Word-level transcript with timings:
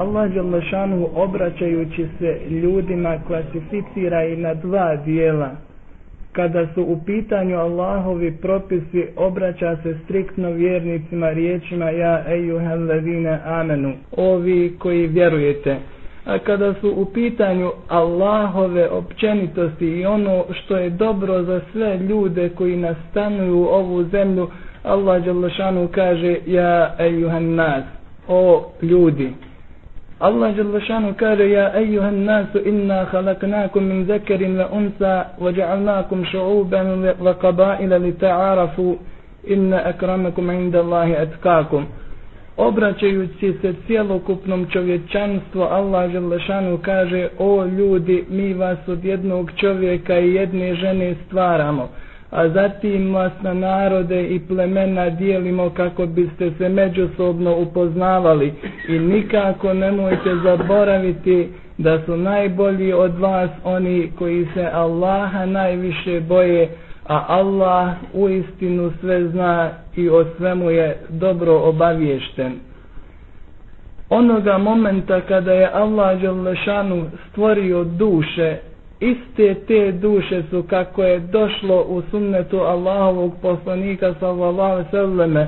Allah 0.00 0.30
Đalešanu 0.34 1.08
obraćajući 1.14 2.06
se 2.18 2.40
ljudima 2.50 3.18
klasificira 3.26 4.24
i 4.24 4.36
na 4.36 4.54
dva 4.54 4.96
dijela. 4.96 5.50
Kada 6.32 6.66
su 6.74 6.82
u 6.82 6.98
pitanju 7.06 7.56
Allahovi 7.58 8.32
propisi, 8.42 9.06
obraća 9.16 9.76
se 9.82 9.96
striktno 10.04 10.50
vjernicima 10.50 11.30
riječima 11.30 11.90
Ja 11.90 12.24
ejuhel 12.28 12.84
levine 12.86 13.38
amenu, 13.44 13.92
ovi 14.16 14.74
koji 14.78 15.06
vjerujete. 15.06 15.76
A 16.24 16.38
kada 16.38 16.74
su 16.74 16.90
u 16.96 17.04
pitanju 17.04 17.70
Allahove 17.88 18.88
općenitosti 18.88 19.86
i 19.86 20.06
ono 20.06 20.44
što 20.52 20.76
je 20.76 20.90
dobro 20.90 21.42
za 21.42 21.60
sve 21.72 21.98
ljude 21.98 22.48
koji 22.48 22.76
nastanuju 22.76 23.58
ovu 23.58 24.04
zemlju, 24.04 24.48
Allah 24.82 25.24
Đalešanu 25.24 25.88
kaže 25.88 26.36
Ja 26.46 26.94
ejuhel 26.98 27.42
nas, 27.54 27.84
o 28.28 28.70
ljudi. 28.82 29.32
Allah 30.20 30.52
jalla 30.56 30.80
šanu 30.80 31.14
kaže 31.16 31.50
ja 31.50 31.72
ejuhan 31.80 32.24
nasu 32.24 32.58
inna 32.64 33.04
halaknakum 33.12 33.84
min 33.88 34.04
zekerin 34.06 34.56
wa 34.58 34.66
unsa 34.72 35.24
wa 35.40 35.50
ja'alnakum 35.52 36.24
šu'uban 36.32 37.16
wa 37.20 37.34
qabaila 37.40 37.98
li 37.98 38.12
ta'arafu 38.12 38.98
inna 39.48 39.78
akramakum 39.84 40.50
inda 40.50 40.78
Allahi 40.80 41.16
atkakum 41.16 41.86
obraćajući 42.56 43.52
se 43.62 43.74
cjelokupnom 43.86 44.66
čovječanstvu 44.72 45.62
Allah 45.62 46.14
jalla 46.14 46.38
šanu 46.38 46.78
kaže 46.82 47.28
o 47.38 47.64
ljudi 47.64 48.24
mi 48.28 48.54
vas 48.54 48.78
od 48.88 49.04
jednog 49.04 49.50
čovjeka 49.56 50.18
i 50.18 50.34
jedne 50.34 50.74
žene 50.74 51.14
stvaramo 51.26 51.88
a 52.30 52.48
zatim 52.48 53.14
vas 53.14 53.32
na 53.42 53.54
narode 53.54 54.22
i 54.24 54.40
plemena 54.40 55.10
dijelimo 55.10 55.70
kako 55.70 56.06
biste 56.06 56.50
se 56.58 56.68
međusobno 56.68 57.56
upoznavali 57.56 58.52
i 58.88 58.98
nikako 58.98 59.74
nemojte 59.74 60.34
zaboraviti 60.44 61.48
da 61.78 62.04
su 62.04 62.16
najbolji 62.16 62.92
od 62.92 63.18
vas 63.18 63.50
oni 63.64 64.12
koji 64.18 64.46
se 64.54 64.68
Allaha 64.72 65.46
najviše 65.46 66.20
boje, 66.20 66.68
a 67.06 67.24
Allah 67.28 67.88
u 68.12 68.28
istinu 68.28 68.92
sve 69.00 69.28
zna 69.28 69.70
i 69.96 70.08
o 70.08 70.24
svemu 70.36 70.70
je 70.70 70.96
dobro 71.08 71.58
obaviješten. 71.58 72.52
Onoga 74.10 74.58
momenta 74.58 75.20
kada 75.20 75.52
je 75.52 75.70
Allah 75.72 76.20
Đalešanu 76.22 77.04
stvorio 77.30 77.84
duše 77.84 78.56
iste 79.00 79.54
te 79.56 79.92
duše 79.92 80.42
su 80.42 80.62
kako 80.62 81.02
je 81.02 81.18
došlo 81.20 81.82
u 81.82 82.02
sunnetu 82.02 82.56
Allahovog 82.58 83.32
poslanika 83.42 84.14
sallallahu 84.14 84.84
sallame 84.90 85.46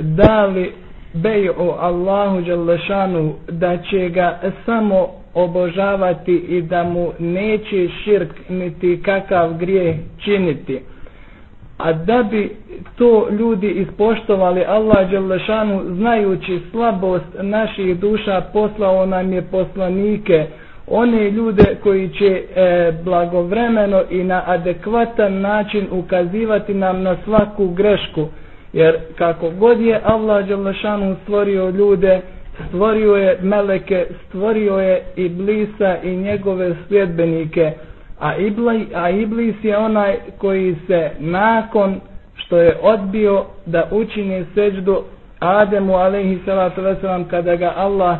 dali 0.00 0.72
beju 1.14 1.52
Allahu 1.72 2.40
Đalešanu 2.40 3.32
da 3.50 3.76
će 3.80 4.08
ga 4.08 4.38
samo 4.66 5.06
obožavati 5.34 6.32
i 6.34 6.62
da 6.62 6.82
mu 6.84 7.12
neće 7.18 7.88
širk 8.04 8.28
niti 8.48 9.02
kakav 9.02 9.54
grije 9.54 9.98
činiti. 10.18 10.80
A 11.78 11.92
da 11.92 12.22
bi 12.22 12.56
to 12.96 13.28
ljudi 13.30 13.68
ispoštovali 13.68 14.64
Allah 14.64 15.10
Đalešanu 15.10 15.82
znajući 15.86 16.60
slabost 16.70 17.24
naših 17.34 17.96
duša 17.98 18.40
poslao 18.42 19.06
nam 19.06 19.32
je 19.32 19.42
poslanike 19.42 20.46
one 20.86 21.30
ljude 21.30 21.76
koji 21.82 22.08
će 22.08 22.26
e, 22.56 22.92
blagovremeno 23.04 24.02
i 24.10 24.24
na 24.24 24.42
adekvatan 24.46 25.40
način 25.40 25.86
ukazivati 25.90 26.74
nam 26.74 27.02
na 27.02 27.16
svaku 27.24 27.68
grešku. 27.68 28.28
Jer 28.72 28.96
kako 29.18 29.50
god 29.50 29.80
je 29.80 30.00
Allah 30.04 30.48
Đalešanu 30.48 31.16
stvorio 31.22 31.70
ljude, 31.70 32.20
stvorio 32.68 33.14
je 33.14 33.38
meleke, 33.42 34.06
stvorio 34.28 34.78
je 34.78 35.02
Iblisa 35.16 35.96
i 36.02 36.16
njegove 36.16 36.74
sljedbenike. 36.88 37.72
A, 38.20 38.36
Ibli, 38.36 38.86
a 38.94 39.10
Iblis 39.10 39.54
je 39.62 39.76
onaj 39.78 40.16
koji 40.38 40.76
se 40.86 41.10
nakon 41.18 42.00
što 42.36 42.56
je 42.56 42.76
odbio 42.82 43.44
da 43.66 43.88
učini 43.90 44.44
seđdu 44.54 45.02
Ademu 45.40 45.94
alaihi 45.94 46.38
salatu 46.44 46.80
wasalam 46.80 47.24
kada 47.24 47.56
ga 47.56 47.72
Allah 47.76 48.18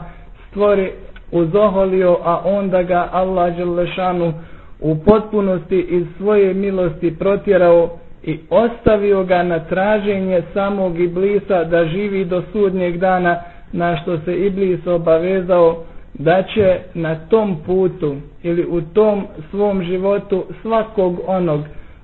stvori 0.51 0.93
uzoholio, 1.33 2.19
a 2.25 2.41
onda 2.45 2.83
ga 2.83 3.09
Allah 3.13 3.57
Đelešanu 3.57 4.33
u 4.81 4.97
potpunosti 4.97 5.81
iz 5.81 6.07
svoje 6.17 6.55
milosti 6.55 7.19
protjerao 7.19 7.91
i 8.23 8.39
ostavio 8.51 9.25
ga 9.25 9.43
na 9.43 9.59
traženje 9.59 10.43
samog 10.55 11.01
Iblisa 11.01 11.65
da 11.65 11.85
živi 11.85 12.25
do 12.25 12.43
sudnjeg 12.53 12.97
dana 12.97 13.41
na 13.73 13.97
što 13.97 14.19
se 14.19 14.37
Iblis 14.37 14.87
obavezao 14.87 15.77
da 16.15 16.43
će 16.45 16.79
na 16.95 17.15
tom 17.19 17.57
putu 17.67 18.15
ili 18.43 18.67
u 18.67 18.81
tom 18.83 19.27
svom 19.51 19.83
životu 19.83 20.45
svakog 20.63 21.21
onog 21.27 21.61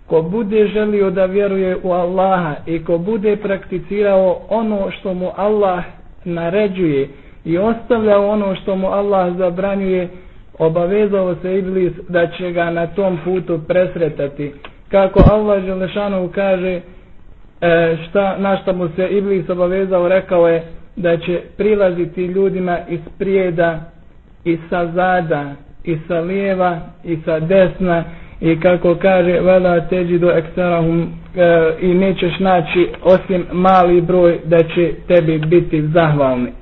ko 0.06 0.22
bude 0.22 0.66
želio 0.66 1.10
da 1.10 1.24
vjeruje 1.24 1.76
u 1.82 1.92
Allaha 1.92 2.54
i 2.66 2.84
ko 2.84 2.98
bude 2.98 3.36
prakticirao 3.36 4.40
ono 4.48 4.90
što 4.90 5.14
mu 5.14 5.30
Allah 5.36 5.84
naređuje 6.24 7.08
i 7.44 7.58
ostavlja 7.58 8.18
ono 8.18 8.54
što 8.54 8.76
mu 8.76 8.86
Allah 8.88 9.36
zabranjuje, 9.36 10.08
obavezao 10.58 11.34
se 11.34 11.58
Iblis 11.58 11.92
da 12.08 12.26
će 12.28 12.52
ga 12.52 12.70
na 12.70 12.86
tom 12.86 13.18
putu 13.24 13.60
presretati. 13.68 14.52
Kako 14.88 15.20
Allah 15.30 15.64
Želešanu 15.64 16.30
kaže 16.34 16.80
e, 17.60 17.96
šta, 18.08 18.36
na 18.38 18.56
šta 18.56 18.72
mu 18.72 18.88
se 18.88 19.08
Iblis 19.08 19.48
obavezao, 19.48 20.08
rekao 20.08 20.48
je 20.48 20.62
da 20.96 21.16
će 21.16 21.40
prilaziti 21.56 22.24
ljudima 22.24 22.78
iz 22.88 23.00
prijeda 23.18 23.80
i 24.44 24.58
sa 24.70 24.86
zada 24.86 25.44
i 25.84 25.98
sa 26.08 26.20
lijeva 26.20 26.78
i 27.04 27.18
sa 27.24 27.40
desna 27.40 28.04
i 28.40 28.60
kako 28.60 28.94
kaže 28.94 29.40
vela 29.40 29.80
teđi 29.80 30.18
do 30.18 30.30
eksterahum 30.30 31.02
e, 31.02 31.08
i 31.80 31.94
nećeš 31.94 32.38
naći 32.38 32.88
osim 33.02 33.44
mali 33.52 34.00
broj 34.00 34.38
da 34.44 34.58
će 34.58 34.92
tebi 35.08 35.38
biti 35.38 35.82
zahvalni. 35.84 36.52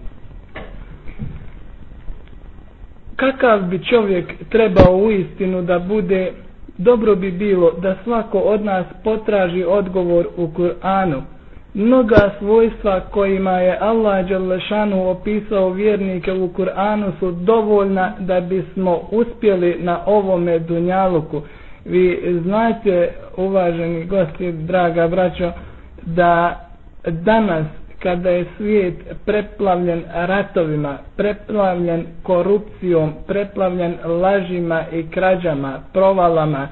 Kakav 3.16 3.62
bi 3.62 3.84
čovjek 3.84 4.32
trebao 4.50 4.96
u 4.96 5.10
istinu 5.10 5.62
da 5.62 5.78
bude, 5.78 6.32
dobro 6.78 7.14
bi 7.14 7.30
bilo 7.30 7.70
da 7.72 7.96
svako 8.04 8.38
od 8.38 8.64
nas 8.64 8.86
potraži 9.04 9.64
odgovor 9.64 10.26
u 10.36 10.46
Kur'anu. 10.48 11.22
Mnoga 11.74 12.30
svojstva 12.38 13.00
kojima 13.00 13.50
je 13.52 13.78
Allah 13.80 14.28
Đalešanu 14.28 15.10
opisao 15.10 15.70
vjernike 15.70 16.32
u 16.32 16.48
Kur'anu 16.48 17.12
su 17.18 17.30
dovoljna 17.30 18.12
da 18.18 18.40
bismo 18.40 19.00
uspjeli 19.10 19.76
na 19.80 19.98
ovome 20.06 20.58
dunjaluku. 20.58 21.42
Vi 21.84 22.20
znate, 22.42 23.08
uvaženi 23.36 24.04
gosti, 24.04 24.52
draga 24.52 25.08
braćo, 25.08 25.52
da 26.02 26.60
danas 27.06 27.66
kada 28.06 28.30
je 28.30 28.44
svijet 28.56 28.94
preplavljen 29.24 30.02
ratovima, 30.14 30.98
preplavljen 31.16 32.06
korupcijom, 32.22 33.12
preplavljen 33.26 33.94
lažima 34.04 34.84
i 34.92 35.06
krađama, 35.06 35.80
provalama, 35.92 36.68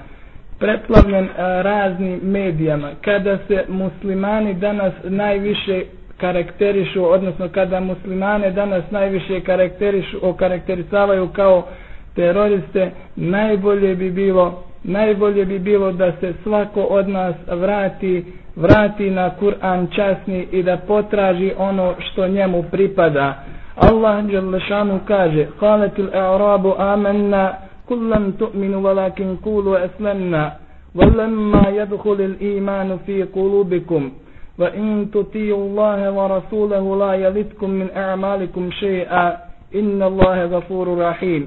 preplavljen 0.59 1.25
e, 1.25 1.29
raznim 1.63 2.21
medijama, 2.23 2.91
kada 3.01 3.39
se 3.39 3.65
muslimani 3.69 4.55
danas 4.57 4.93
najviše 5.05 5.83
karakterišu, 6.19 7.05
odnosno 7.07 7.49
kada 7.49 7.81
muslimane 7.83 8.51
danas 8.53 8.85
najviše 8.91 9.41
karakterišu, 9.41 10.19
okarakterisavaju 10.23 11.29
kao 11.29 11.67
teroriste, 12.15 12.91
najbolje 13.17 13.95
bi 13.95 14.11
bilo 14.13 14.47
najbolje 14.85 15.45
bi 15.45 15.59
bilo 15.59 15.93
da 15.93 16.13
se 16.13 16.33
svako 16.43 16.83
od 16.83 17.09
nas 17.09 17.35
vrati 17.49 18.25
vrati 18.56 19.10
na 19.10 19.30
Kur'an 19.40 19.88
časni 19.96 20.48
i 20.52 20.64
da 20.64 20.78
potraži 20.78 21.52
ono 21.58 21.96
što 22.00 22.28
njemu 22.28 22.64
pripada. 22.72 23.44
Allah 23.76 24.24
Đalešanu 24.26 25.00
kaže 25.08 25.48
قالت 25.62 26.00
الأعراب 26.00 26.68
آمنا 26.68 27.54
قل 27.90 28.10
لم 28.10 28.32
تؤمنوا 28.32 28.82
ولكن 28.90 29.36
قولوا 29.46 29.86
أسلمنا 29.86 30.54
ولما 30.96 31.64
يدخل 31.70 32.20
الإيمان 32.22 32.98
في 33.06 33.24
قلوبكم 33.24 34.12
وإن 34.60 35.08
تطيعوا 35.14 35.64
الله 35.68 36.12
ورسوله 36.12 36.98
لا 37.00 37.14
يلدكم 37.14 37.70
من 37.70 37.88
أعمالكم 37.96 38.72
شيئا 38.72 39.38
إن 39.76 40.04
الله 40.04 40.46
غفور 40.46 40.98
رحيم 40.98 41.44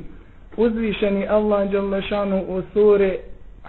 uzvišeni 0.56 1.28
Allah 1.28 1.70
Đalešanu 1.72 2.38
u 2.48 2.62
suri 2.72 3.18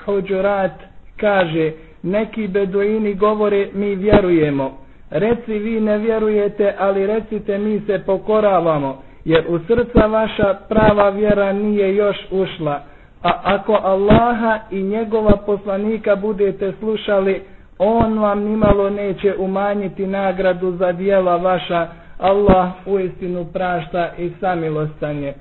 Huđurat 0.05 0.71
kaže 1.17 1.71
neki 2.02 2.48
beduini 2.48 3.14
govore 3.14 3.68
mi 3.74 3.94
vjerujemo. 3.94 4.78
Reci 5.10 5.58
vi 5.58 5.80
ne 5.80 5.98
vjerujete, 5.98 6.74
ali 6.78 7.06
recite 7.06 7.58
mi 7.58 7.80
se 7.80 7.98
pokoravamo, 7.98 9.02
jer 9.24 9.44
u 9.48 9.58
srca 9.58 10.06
vaša 10.06 10.54
prava 10.68 11.08
vjera 11.08 11.52
nije 11.52 11.96
još 11.96 12.16
ušla. 12.30 12.82
A 13.22 13.30
ako 13.44 13.72
Allaha 13.72 14.58
i 14.70 14.82
njegova 14.82 15.36
poslanika 15.36 16.16
budete 16.16 16.72
slušali, 16.78 17.42
on 17.78 18.18
vam 18.18 18.40
nimalo 18.40 18.90
neće 18.90 19.34
umanjiti 19.38 20.06
nagradu 20.06 20.70
za 20.72 20.92
dijela 20.92 21.36
vaša, 21.36 21.86
Allah 22.18 22.68
uistinu 22.86 23.44
prašta 23.52 24.10
i 24.18 24.30
samilostan 24.40 25.22
je. 25.22 25.34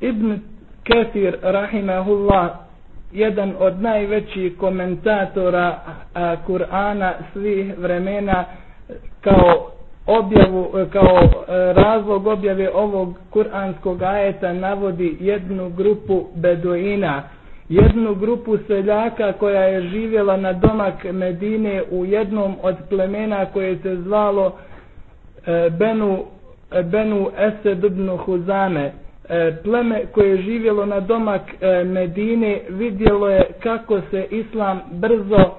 Ibn 0.00 0.38
Ketir, 0.84 1.36
rahimahullah, 1.42 2.50
jedan 3.12 3.54
od 3.58 3.80
najvećih 3.80 4.56
komentatora 4.56 5.78
Kur'ana 6.46 7.12
svih 7.32 7.78
vremena, 7.78 8.44
kao 9.20 9.72
objavu, 10.08 10.68
kao 10.92 11.18
e, 11.18 11.28
razlog 11.72 12.26
objave 12.26 12.70
ovog 12.70 13.18
kuranskog 13.30 14.02
ajeta 14.02 14.52
navodi 14.52 15.16
jednu 15.20 15.70
grupu 15.70 16.26
beduina, 16.34 17.22
jednu 17.68 18.14
grupu 18.14 18.58
seljaka 18.58 19.32
koja 19.32 19.62
je 19.62 19.80
živjela 19.82 20.36
na 20.36 20.52
domak 20.52 21.04
Medine 21.04 21.82
u 21.90 22.04
jednom 22.04 22.56
od 22.62 22.76
plemena 22.88 23.46
koje 23.46 23.78
se 23.78 23.96
zvalo 23.96 24.52
e, 25.46 25.70
Benu, 25.70 26.24
Benu 26.84 27.30
Esed 27.38 27.84
ibn 27.84 28.08
Huzame. 28.16 28.92
E, 29.24 29.52
pleme 29.64 30.02
koje 30.06 30.30
je 30.30 30.36
živjelo 30.38 30.86
na 30.86 31.00
domak 31.00 31.40
e, 31.60 31.84
Medine 31.84 32.60
vidjelo 32.70 33.28
je 33.28 33.46
kako 33.60 34.00
se 34.02 34.26
islam 34.30 34.80
brzo 34.92 35.50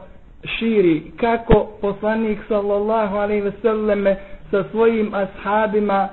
širi, 0.50 1.12
kako 1.12 1.68
poslanik 1.82 2.40
sallallahu 2.48 3.16
alaihi 3.16 3.42
ve 3.42 3.52
selleme 3.62 4.16
sa 4.52 4.64
svojim 4.64 5.12
ashabima 5.14 6.10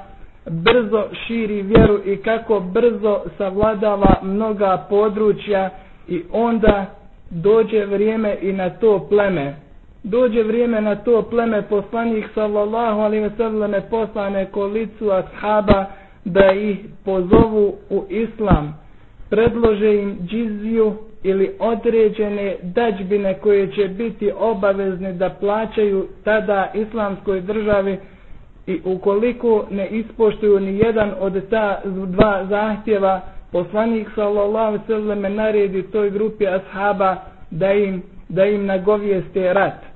brzo 0.47 1.05
širi 1.17 1.63
vjeru 1.63 2.01
i 2.05 2.17
kako 2.17 2.61
brzo 2.63 3.21
savladava 3.39 4.15
mnoga 4.23 4.87
područja 4.89 5.71
i 6.09 6.23
onda 6.33 6.87
dođe 7.31 7.85
vrijeme 7.85 8.37
i 8.41 8.53
na 8.53 8.71
to 8.71 9.07
pleme. 9.09 9.55
Dođe 10.03 10.43
vrijeme 10.43 10.81
na 10.81 10.95
to 10.97 11.23
pleme 11.23 11.63
poslanik 11.63 12.25
sallallahu 12.35 13.01
alaihi 13.01 13.23
ve 13.23 13.31
selleme 13.37 13.81
poslane 13.83 14.47
kolicu 14.47 15.11
ashaba 15.11 15.87
da 16.25 16.53
ih 16.53 16.77
pozovu 17.05 17.67
u 17.91 18.05
islam. 18.11 18.79
Predlože 19.31 19.95
im 19.95 20.19
džiziju 20.23 20.95
ili 21.23 21.51
određene 21.59 22.57
dađbine 22.65 23.35
koje 23.35 23.67
će 23.69 23.89
biti 23.89 24.31
obavezne 24.33 25.13
da 25.13 25.31
plaćaju 25.31 26.09
tada 26.25 26.71
islamskoj 26.75 27.41
državi 27.41 27.99
i 28.67 28.81
ukoliko 28.85 29.67
ne 29.71 29.89
ispoštuju 29.89 30.61
ni 30.61 30.79
jedan 30.79 31.13
od 31.21 31.49
ta 31.49 31.81
dva 32.07 32.47
zahtjeva, 32.47 33.21
poslanik 33.53 34.09
sallallahu 34.15 34.79
sallam 34.87 35.21
naredi 35.21 35.83
toj 35.83 36.11
grupi 36.11 36.47
ashaba 36.49 37.17
da 37.51 37.73
im, 37.73 38.03
da 38.29 38.45
im 38.45 38.67
nagovijeste 38.67 39.53
rat. 39.53 39.90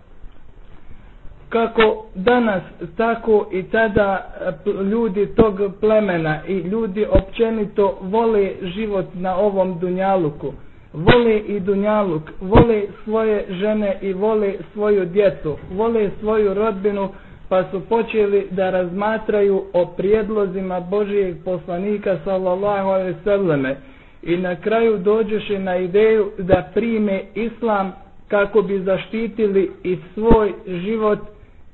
Kako 1.48 1.82
danas, 2.14 2.62
tako 2.96 3.46
i 3.52 3.62
tada 3.62 4.30
e, 4.66 4.82
ljudi 4.82 5.26
tog 5.26 5.60
plemena 5.80 6.40
i 6.48 6.54
ljudi 6.54 7.06
općenito 7.10 7.98
vole 8.02 8.50
život 8.62 9.04
na 9.14 9.36
ovom 9.36 9.78
dunjaluku, 9.78 10.52
vole 10.92 11.38
i 11.38 11.60
dunjaluk, 11.60 12.22
vole 12.40 12.82
svoje 13.04 13.44
žene 13.50 13.98
i 14.02 14.12
vole 14.12 14.52
svoju 14.72 15.04
djecu, 15.04 15.56
vole 15.70 16.10
svoju 16.20 16.54
rodbinu, 16.54 17.08
pa 17.48 17.64
su 17.64 17.80
počeli 17.80 18.46
da 18.50 18.70
razmatraju 18.70 19.62
o 19.72 19.86
prijedlozima 19.86 20.80
Božijeg 20.80 21.36
poslanika 21.44 22.18
sallallahu 22.24 22.88
alaihi 22.88 23.16
sallame. 23.24 23.76
I 24.22 24.36
na 24.36 24.56
kraju 24.56 24.98
dođeše 24.98 25.58
na 25.58 25.76
ideju 25.76 26.30
da 26.38 26.70
prime 26.74 27.22
islam 27.34 27.92
kako 28.28 28.62
bi 28.62 28.78
zaštitili 28.80 29.70
i 29.84 29.98
svoj 30.14 30.52
život 30.66 31.18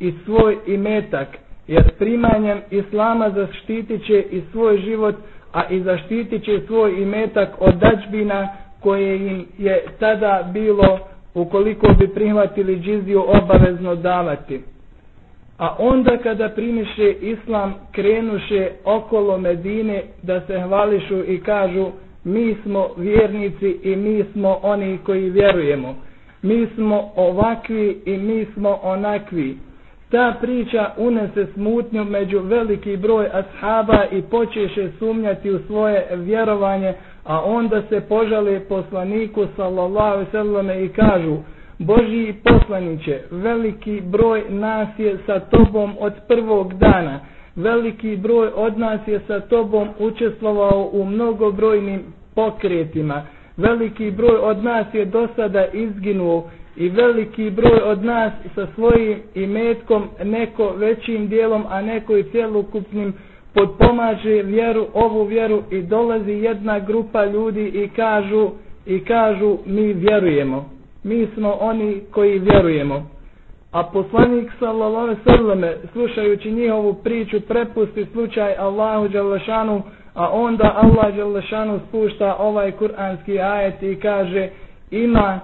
i 0.00 0.12
svoj 0.24 0.56
imetak 0.66 1.28
jer 1.66 1.90
primanjem 1.90 2.58
islama 2.70 3.30
zaštitit 3.30 4.06
će 4.06 4.20
i 4.22 4.42
svoj 4.52 4.78
život 4.78 5.14
a 5.52 5.64
i 5.66 5.80
zaštitit 5.80 6.44
će 6.44 6.60
svoj 6.66 6.92
imetak 6.92 7.48
od 7.58 7.74
dađbina 7.74 8.48
koje 8.80 9.16
im 9.18 9.46
je 9.58 9.84
tada 9.98 10.50
bilo 10.52 10.98
ukoliko 11.34 11.86
bi 11.90 12.08
prihvatili 12.08 12.76
džiziju 12.76 13.24
obavezno 13.28 13.94
davati 13.94 14.60
a 15.58 15.76
onda 15.78 16.16
kada 16.16 16.48
primiše 16.48 17.10
islam 17.12 17.74
krenuše 17.92 18.70
okolo 18.84 19.38
Medine 19.38 20.02
da 20.22 20.40
se 20.40 20.60
hvališu 20.60 21.24
i 21.24 21.40
kažu 21.40 21.90
mi 22.24 22.56
smo 22.62 22.88
vjernici 22.96 23.76
i 23.82 23.96
mi 23.96 24.24
smo 24.32 24.58
oni 24.62 24.98
koji 24.98 25.30
vjerujemo. 25.30 25.94
Mi 26.42 26.66
smo 26.74 27.10
ovakvi 27.16 28.02
i 28.06 28.16
mi 28.18 28.46
smo 28.46 28.78
onakvi. 28.82 29.56
Ta 30.10 30.34
priča 30.40 30.90
unese 30.96 31.46
smutnju 31.46 32.04
među 32.04 32.40
veliki 32.40 32.96
broj 32.96 33.26
ashaba 33.32 34.04
i 34.12 34.22
počeše 34.22 34.88
sumnjati 34.98 35.50
u 35.50 35.58
svoje 35.58 36.06
vjerovanje, 36.12 36.94
a 37.24 37.40
onda 37.40 37.82
se 37.82 38.00
požale 38.00 38.60
poslaniku 38.60 39.46
sallallahu 39.56 40.24
sallam 40.32 40.70
i 40.70 40.88
kažu 40.88 41.36
Božji 41.78 42.34
poslaniće, 42.44 43.20
veliki 43.30 44.00
broj 44.02 44.44
nas 44.48 44.88
je 44.98 45.18
sa 45.26 45.40
tobom 45.40 45.94
od 46.00 46.12
prvog 46.28 46.74
dana. 46.74 47.20
Veliki 47.56 48.16
broj 48.16 48.48
od 48.54 48.78
nas 48.78 49.00
je 49.06 49.20
sa 49.26 49.40
tobom 49.40 49.88
učestvovao 49.98 50.90
u 50.92 51.04
mnogobrojnim 51.04 52.02
pokretima. 52.34 53.22
Veliki 53.56 54.10
broj 54.10 54.36
od 54.36 54.64
nas 54.64 54.86
je 54.92 55.04
do 55.04 55.28
sada 55.36 55.66
izginuo 55.66 56.50
i 56.80 56.88
veliki 56.88 57.50
broj 57.50 57.80
od 57.84 58.04
nas 58.04 58.32
sa 58.54 58.66
svojim 58.74 59.18
imetkom 59.34 60.02
neko 60.24 60.72
većim 60.76 61.28
dijelom, 61.28 61.64
a 61.68 61.82
neko 61.82 62.16
i 62.16 62.24
cjelokupnim 62.24 63.12
podpomaže 63.54 64.42
vjeru, 64.42 64.86
ovu 64.94 65.24
vjeru 65.24 65.62
i 65.70 65.82
dolazi 65.82 66.32
jedna 66.32 66.78
grupa 66.78 67.24
ljudi 67.24 67.64
i 67.64 67.88
kažu 67.88 68.50
i 68.86 69.00
kažu 69.00 69.58
mi 69.66 69.92
vjerujemo 69.92 70.80
mi 71.04 71.28
smo 71.34 71.52
oni 71.52 72.00
koji 72.10 72.38
vjerujemo. 72.38 73.06
A 73.72 73.82
poslanik 73.82 74.50
sallallahu 74.58 75.16
sallam 75.24 75.60
slušajući 75.92 76.50
njihovu 76.50 76.94
priču 76.94 77.40
prepusti 77.40 78.06
slučaj 78.12 78.56
Allahu 78.56 79.08
Đalešanu, 79.08 79.82
a 80.14 80.28
onda 80.30 80.74
Allah 80.76 81.16
Đalešanu 81.16 81.80
spušta 81.88 82.36
ovaj 82.36 82.72
kuranski 82.72 83.40
ajet 83.40 83.82
i 83.82 83.96
kaže 83.96 84.48
ima 84.90 85.40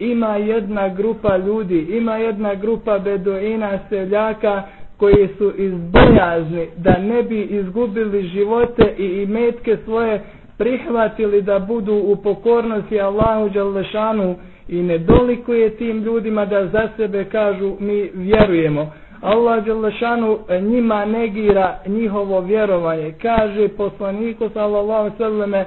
ima 0.00 0.36
jedna 0.36 0.88
grupa 0.88 1.36
ljudi, 1.36 1.78
ima 1.80 2.16
jedna 2.16 2.54
grupa 2.54 2.98
beduina 2.98 3.78
seljaka 3.88 4.62
koji 4.96 5.28
su 5.38 5.52
izbojazni 5.56 6.66
da 6.76 6.98
ne 6.98 7.22
bi 7.22 7.40
izgubili 7.42 8.22
živote 8.22 8.94
i 8.98 9.22
imetke 9.22 9.76
svoje 9.84 10.20
prihvatili 10.58 11.42
da 11.42 11.58
budu 11.58 11.94
u 11.94 12.16
pokornosti 12.16 13.00
Allahu 13.00 13.48
Đalešanu 13.48 14.34
i 14.68 14.82
ne 14.82 14.98
dolikuje 14.98 15.70
tim 15.70 16.02
ljudima 16.02 16.44
da 16.44 16.66
za 16.66 16.88
sebe 16.96 17.24
kažu 17.24 17.76
mi 17.80 18.10
vjerujemo. 18.14 18.92
Allah 19.22 19.64
Đelešanu 19.64 20.38
njima 20.62 21.04
negira 21.04 21.78
njihovo 21.86 22.40
vjerovanje. 22.40 23.14
Kaže 23.22 23.68
poslaniku 23.68 24.48
sallallahu 24.48 25.10
sallame 25.18 25.58
e, 25.58 25.66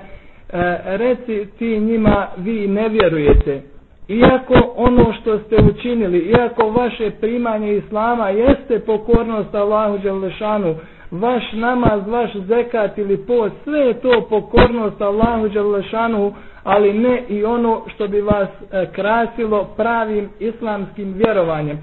reci 0.87 1.47
ti 1.59 1.79
njima 1.79 2.27
vi 2.37 2.67
ne 2.67 2.89
vjerujete. 2.89 3.61
Iako 4.07 4.53
ono 4.75 5.13
što 5.13 5.39
ste 5.39 5.55
učinili, 5.63 6.17
iako 6.19 6.69
vaše 6.69 7.11
primanje 7.11 7.73
Islama 7.73 8.29
jeste 8.29 8.79
pokornost 8.79 9.55
Allahu 9.55 9.97
Đalešanu, 9.97 10.75
vaš 11.11 11.43
namaz, 11.53 12.07
vaš 12.07 12.35
zekat 12.37 12.97
ili 12.97 13.17
post, 13.17 13.55
sve 13.63 13.79
je 13.79 13.93
to 13.93 14.25
pokornost 14.29 15.01
Allahu 15.01 15.49
Đalešanu, 15.49 16.33
ali 16.63 16.93
ne 16.93 17.23
i 17.29 17.45
ono 17.45 17.81
što 17.87 18.07
bi 18.07 18.21
vas 18.21 18.47
e, 18.71 18.85
krasilo 18.91 19.63
pravim 19.77 20.29
islamskim 20.39 21.13
vjerovanjem. 21.13 21.77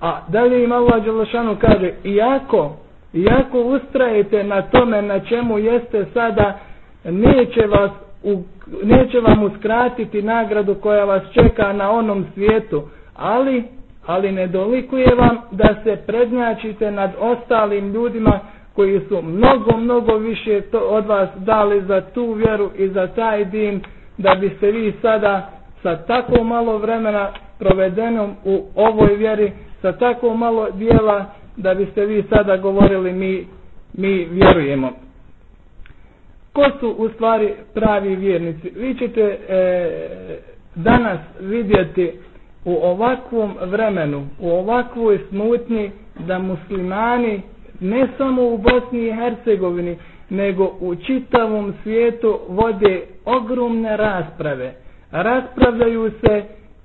A 0.00 0.20
dalje 0.28 0.64
im 0.64 0.72
Allah 0.72 1.04
Đalešanu 1.04 1.56
kaže, 1.60 1.92
iako, 2.04 2.76
iako 3.14 3.60
ustrajete 3.60 4.44
na 4.44 4.62
tome 4.62 5.02
na 5.02 5.20
čemu 5.20 5.58
jeste 5.58 6.04
sada, 6.14 6.58
neće, 7.04 7.66
vas, 7.66 7.90
u, 8.22 8.42
neće 8.84 9.20
vam 9.20 9.42
uskratiti 9.42 10.22
nagradu 10.22 10.74
koja 10.74 11.04
vas 11.04 11.22
čeka 11.32 11.72
na 11.72 11.90
onom 11.90 12.24
svijetu, 12.34 12.82
ali, 13.16 13.64
ali 14.06 14.32
ne 14.32 14.46
dolikuje 14.46 15.14
vam 15.14 15.38
da 15.50 15.74
se 15.84 15.96
prednjačite 16.06 16.90
nad 16.90 17.10
ostalim 17.18 17.92
ljudima 17.92 18.40
koji 18.74 19.00
su 19.00 19.22
mnogo, 19.22 19.76
mnogo 19.76 20.16
više 20.16 20.60
to 20.60 20.78
od 20.78 21.06
vas 21.06 21.28
dali 21.36 21.82
za 21.82 22.00
tu 22.00 22.32
vjeru 22.32 22.70
i 22.76 22.88
za 22.88 23.06
taj 23.06 23.44
din, 23.44 23.80
da 24.18 24.34
biste 24.34 24.70
vi 24.70 24.94
sada 25.02 25.50
sa 25.82 25.96
tako 25.96 26.44
malo 26.44 26.78
vremena 26.78 27.28
provedenom 27.58 28.30
u 28.44 28.64
ovoj 28.74 29.14
vjeri, 29.14 29.52
sa 29.82 29.92
tako 29.92 30.34
malo 30.34 30.68
dijela, 30.70 31.24
da 31.56 31.74
biste 31.74 32.06
vi 32.06 32.24
sada 32.30 32.56
govorili 32.56 33.12
mi, 33.12 33.46
mi 33.94 34.24
vjerujemo. 34.24 35.05
Ko 36.56 36.70
su 36.80 36.88
u 36.90 37.08
stvari 37.08 37.54
pravi 37.74 38.16
vjernici? 38.16 38.70
Vi 38.70 38.94
ćete 38.94 39.20
e, 39.20 39.38
danas 40.74 41.18
vidjeti 41.40 42.10
u 42.64 42.74
ovakvom 42.74 43.54
vremenu, 43.62 44.26
u 44.40 44.50
ovakvoj 44.50 45.18
smutnji, 45.28 45.90
da 46.18 46.38
muslimani 46.38 47.42
ne 47.80 48.08
samo 48.18 48.42
u 48.44 48.58
Bosni 48.58 49.00
i 49.00 49.12
Hercegovini, 49.12 49.96
nego 50.30 50.72
u 50.80 50.94
čitavom 50.96 51.74
svijetu 51.82 52.38
vode 52.48 53.02
ogromne 53.24 53.96
rasprave. 53.96 54.74
Raspravljaju 55.10 56.10
se 56.20 56.42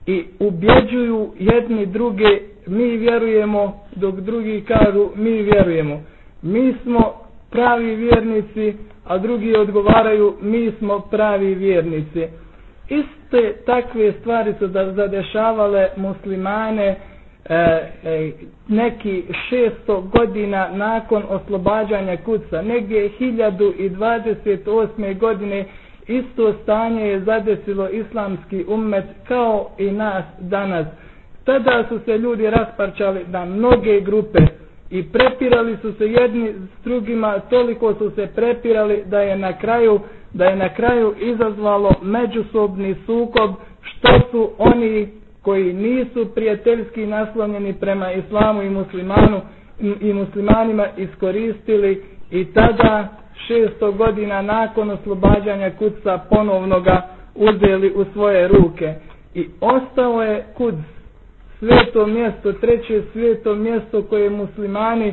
i 0.08 0.24
ubjeđuju 0.40 1.32
jedni 1.40 1.86
druge, 1.86 2.38
mi 2.68 2.98
vjerujemo, 2.98 3.80
dok 3.96 4.16
drugi 4.16 4.62
kažu 4.62 5.10
mi 5.16 5.32
vjerujemo. 5.32 6.02
Mi 6.42 6.74
smo 6.84 7.14
pravi 7.52 7.96
vjernici, 7.96 8.74
a 9.06 9.18
drugi 9.18 9.56
odgovaraju 9.56 10.36
mi 10.42 10.72
smo 10.72 11.00
pravi 11.02 11.56
vjernici. 11.56 12.28
Iste 12.90 13.54
takve 13.66 14.12
stvari 14.12 14.54
su 14.60 14.68
da 14.68 14.94
zadešavale 14.94 15.90
muslimane, 15.98 16.96
e, 17.46 17.56
e, 18.04 18.32
neki 18.68 19.24
600 19.50 19.72
godina 20.10 20.70
nakon 20.70 21.24
oslobađanja 21.30 22.18
kuca, 22.18 22.62
negdje 22.62 23.10
1028. 23.12 24.66
godine 25.20 25.66
isto 26.10 26.54
stanje 26.54 27.02
je 27.04 27.20
zadesilo 27.20 27.90
islamski 27.90 28.66
ummet 28.68 29.06
kao 29.28 29.70
i 29.78 29.92
nas 29.92 30.24
danas. 30.40 30.88
Tada 31.44 31.86
su 31.90 32.00
se 32.00 32.18
ljudi 32.18 32.50
rasparčali 32.50 33.26
na 33.28 33.46
mnoge 33.46 34.02
grupe 34.02 34.40
i 34.92 35.04
prepirali 35.04 35.78
su 35.78 35.94
se 35.94 36.06
jedni 36.06 36.50
s 36.50 36.84
drugima, 36.84 37.40
toliko 37.40 37.94
su 37.94 38.12
se 38.12 38.28
prepirali 38.28 39.04
da 39.06 39.20
je 39.20 39.38
na 39.38 39.54
kraju 39.54 40.00
da 40.34 40.46
je 40.46 40.56
na 40.56 40.70
kraju 40.70 41.14
izazvalo 41.20 41.92
međusobni 42.02 42.96
sukob 43.06 43.52
što 43.82 44.20
su 44.32 44.50
oni 44.58 45.08
koji 45.42 45.74
nisu 45.74 46.26
prijateljski 46.36 47.06
naslonjeni 47.06 47.74
prema 47.74 48.12
islamu 48.12 48.62
i 48.62 48.70
muslimanu 48.70 49.42
i 50.02 50.14
muslimanima 50.14 50.88
iskoristili 50.98 52.04
i 52.32 52.46
tada 52.46 53.08
600 53.50 53.98
godina 53.98 54.42
nakon 54.42 54.90
oslobađanja 54.90 55.72
kuca 55.72 56.18
ponovno 56.30 56.80
ga 56.80 57.02
uzeli 57.36 57.92
u 57.92 58.06
svoje 58.14 58.48
ruke. 58.48 58.94
I 59.34 59.48
ostao 59.62 60.24
je 60.24 60.46
kud 60.54 60.76
sveto 61.62 62.06
mjesto, 62.08 62.54
treće 62.54 63.02
sveto 63.14 63.56
mjesto 63.56 64.02
koje 64.02 64.30
muslimani 64.30 65.08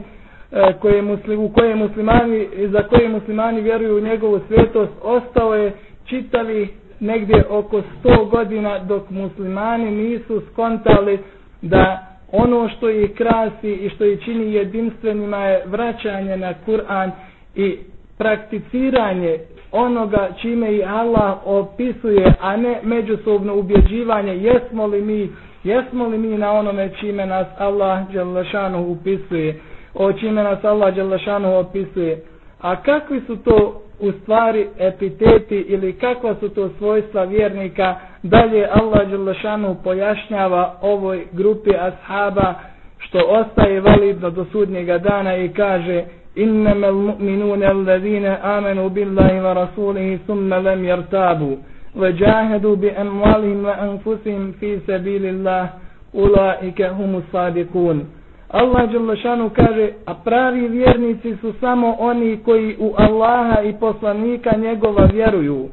e, 0.52 0.73
koje 0.81 1.02
musli, 1.02 1.37
u 1.37 1.49
koje 1.49 1.75
muslimani 1.75 2.40
za 2.73 2.83
koje 2.83 3.09
muslimani 3.09 3.61
vjeruju 3.61 3.97
u 3.97 4.00
njegovu 4.00 4.40
svetost 4.49 4.93
ostao 5.02 5.55
je 5.55 5.73
čitavi 6.07 6.69
negdje 7.00 7.45
oko 7.50 7.83
100 8.05 8.28
godina 8.31 8.78
dok 8.78 9.11
muslimani 9.11 9.90
nisu 9.90 10.43
skontali 10.52 11.19
da 11.62 12.05
ono 12.33 12.69
što 12.69 12.90
ih 12.90 13.14
krasi 13.14 13.71
i 13.73 13.90
što 13.90 14.05
ih 14.05 14.21
čini 14.25 14.52
jedinstvenima 14.52 15.37
je 15.38 15.62
vraćanje 15.67 16.37
na 16.37 16.55
Kur'an 16.67 17.11
i 17.57 17.78
prakticiranje 18.19 19.38
onoga 19.73 20.28
čime 20.43 20.73
i 20.73 20.85
Allah 20.85 21.38
opisuje, 21.45 22.35
a 22.40 22.57
ne 22.57 22.81
međusobno 22.83 23.55
ubjeđivanje 23.55 24.37
jesmo 24.37 24.87
li 24.87 25.02
mi, 25.02 25.31
jesmo 25.68 26.08
li 26.08 26.18
mi 26.18 26.38
na 26.38 26.51
onome 26.51 26.89
čime 27.00 27.25
nas 27.25 27.48
Allah 27.58 28.12
Đelešanu 28.12 28.88
upisuje, 28.88 29.60
o 29.94 30.13
čime 30.13 30.44
nas 30.44 30.63
Allah 30.63 30.96
Đelešanu 30.96 31.58
opisuje. 31.60 32.24
A 32.62 32.75
kakvi 32.75 33.22
su 33.27 33.36
to 33.38 33.82
u 34.00 34.12
stvari 34.12 34.68
epiteti 34.80 35.56
ili 35.58 35.94
kakva 35.94 36.36
su 36.39 36.50
to 36.50 36.70
svojstva 36.77 37.24
vjernika, 37.24 37.96
dalje 38.24 38.68
Allah 38.74 39.10
Đelešanu 39.10 39.75
pojašnjava 39.84 40.77
ovoj 40.82 41.25
grupi 41.32 41.70
ashaba 41.75 42.53
što 42.98 43.20
ostaje 43.20 43.82
validno 43.82 44.30
do 44.30 44.46
sudnjega 44.51 44.98
dana 44.98 45.36
i 45.38 45.50
kaže 45.50 46.03
إنما 46.38 46.88
المؤمنون 46.89 47.63
الذين 47.63 48.25
آمنوا 48.25 48.89
بالله 48.89 49.32
ورسوله 49.50 50.20
ثم 50.27 50.53
لم 50.53 50.86
يرتابوا 50.86 51.56
وجاهدوا 51.96 52.75
بأموالهم 52.75 53.65
وأنفسهم 53.65 54.51
في 54.60 54.80
سبيل 54.88 55.25
الله 55.25 55.70
أولئك 56.15 56.82
هم 56.82 57.15
الصادقون 57.22 58.06
Allah 58.53 58.86
Đelešanu 58.92 59.50
kaže, 59.50 59.94
a 60.06 60.13
pravi 60.13 60.68
vjernici 60.68 61.36
su 61.42 61.53
samo 61.60 61.96
oni 62.00 62.38
koji 62.46 62.75
u 62.80 62.94
Allaha 62.98 63.62
i 63.62 63.74
poslanika 63.80 64.58
njegova 64.58 65.06
vjeruju 65.13 65.70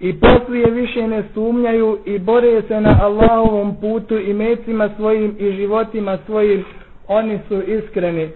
i 0.00 0.20
poslije 0.20 0.70
više 0.70 1.06
ne 1.06 1.22
sumnjaju 1.34 1.98
i 2.04 2.18
bore 2.18 2.62
se 2.62 2.80
na 2.80 2.98
Allahovom 3.02 3.76
putu 3.80 4.18
i 4.18 4.32
mecima 4.34 4.90
svojim 4.96 5.36
i 5.38 5.52
životima 5.52 6.18
svojim, 6.26 6.64
oni 7.08 7.38
su 7.48 7.62
iskreni. 7.62 8.28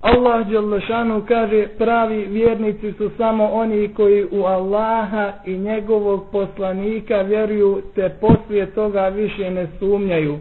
Allah 0.00 0.48
Đelešanu 0.48 1.22
kaže 1.28 1.66
pravi 1.78 2.24
vjernici 2.24 2.92
su 2.92 3.10
samo 3.16 3.44
oni 3.44 3.88
koji 3.88 4.26
u 4.30 4.44
Allaha 4.44 5.32
i 5.46 5.58
njegovog 5.58 6.24
poslanika 6.32 7.20
vjeruju 7.22 7.82
te 7.94 8.08
poslije 8.20 8.66
toga 8.66 9.08
više 9.08 9.50
ne 9.50 9.66
sumnjaju. 9.78 10.38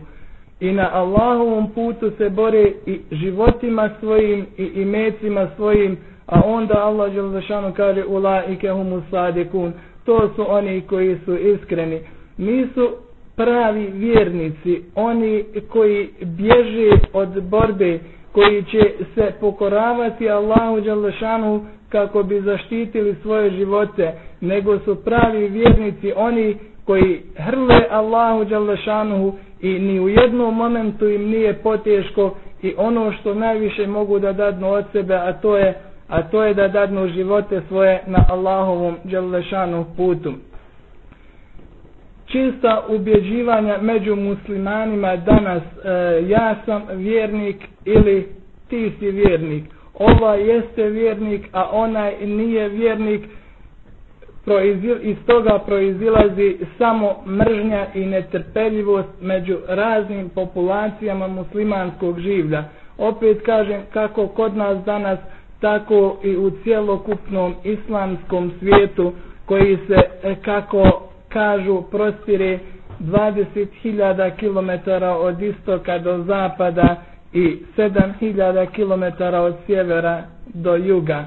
I 0.59 0.71
na 0.71 0.89
Allahovom 0.93 1.71
putu 1.71 2.11
se 2.17 2.29
bore 2.29 2.71
i 2.85 2.99
životima 3.11 3.89
svojim 3.99 4.45
i 4.57 4.63
imecima 4.65 5.47
svojim 5.55 5.97
a 6.25 6.41
onda 6.45 6.73
Allah 6.83 7.13
Đelešanu 7.13 7.73
kaže 7.73 8.05
ula 8.05 8.43
i 8.45 8.57
sadikun 9.11 9.73
to 10.05 10.29
su 10.35 10.45
oni 10.51 10.81
koji 10.81 11.17
su 11.25 11.37
iskreni. 11.37 11.99
Nisu 12.37 12.89
pravi 13.35 13.85
vjernici 13.93 14.81
oni 14.95 15.43
koji 15.69 16.09
bježe 16.21 16.89
od 17.13 17.43
borbe 17.43 17.99
koji 18.31 18.63
će 18.63 18.79
se 19.15 19.31
pokoravati 19.39 20.29
Allahu 20.29 20.81
Đalešanu 20.81 21.61
kako 21.89 22.23
bi 22.23 22.41
zaštitili 22.41 23.15
svoje 23.21 23.49
živote, 23.51 24.11
nego 24.41 24.79
su 24.79 24.95
pravi 24.95 25.47
vjernici 25.47 26.13
oni 26.15 26.57
koji 26.85 27.21
hrle 27.37 27.85
Allahu 27.91 28.45
Đalešanu 28.45 29.33
i 29.61 29.69
ni 29.69 29.99
u 29.99 30.09
jednom 30.09 30.55
momentu 30.55 31.09
im 31.09 31.29
nije 31.29 31.53
poteško 31.53 32.31
i 32.61 32.73
ono 32.77 33.11
što 33.11 33.33
najviše 33.33 33.87
mogu 33.87 34.19
da 34.19 34.33
dadnu 34.33 34.71
od 34.71 34.85
sebe, 34.91 35.15
a 35.15 35.33
to 35.33 35.57
je, 35.57 35.73
a 36.07 36.21
to 36.23 36.43
je 36.43 36.53
da 36.53 36.67
dadnu 36.67 37.07
živote 37.07 37.61
svoje 37.67 38.01
na 38.07 38.25
Allahovom 38.29 38.95
Đalešanu 39.03 39.85
putu 39.97 40.33
čista 42.29 42.83
ubjeđivanja 42.89 43.77
među 43.81 44.15
muslimanima 44.15 45.15
danas 45.15 45.63
e, 45.63 45.89
ja 46.27 46.55
sam 46.65 46.83
vjernik 46.89 47.55
ili 47.85 48.27
ti 48.69 48.91
si 48.99 49.11
vjernik? 49.11 49.63
Ova 49.95 50.35
jeste 50.35 50.83
vjernik 50.83 51.41
a 51.51 51.69
onaj 51.71 52.15
nije 52.19 52.69
vjernik. 52.69 53.21
Proizil, 54.45 54.97
iz 55.01 55.15
toga 55.25 55.59
proizilazi 55.59 56.57
samo 56.77 57.15
mržnja 57.27 57.85
i 57.93 58.05
netrpeljivost 58.05 59.09
među 59.21 59.57
raznim 59.67 60.29
populacijama 60.29 61.27
muslimanskog 61.27 62.19
življa. 62.19 62.63
Opet 62.97 63.41
kažem 63.41 63.81
kako 63.93 64.27
kod 64.27 64.57
nas 64.57 64.85
danas 64.85 65.19
tako 65.61 66.17
i 66.23 66.37
u 66.37 66.51
cjelokupnom 66.63 67.55
islamskom 67.63 68.51
svijetu 68.59 69.13
koji 69.45 69.77
se 69.87 69.95
e, 70.23 70.35
kako 70.35 71.08
kažu 71.29 71.81
prostire 71.83 72.59
20.000 73.01 74.31
km 74.31 74.91
od 75.19 75.41
istoka 75.41 75.97
do 75.99 76.17
zapada 76.19 76.95
i 77.33 77.57
7.000 77.77 78.65
km 78.67 79.03
od 79.35 79.55
sjevera 79.65 80.23
do 80.47 80.75
juga. 80.77 81.25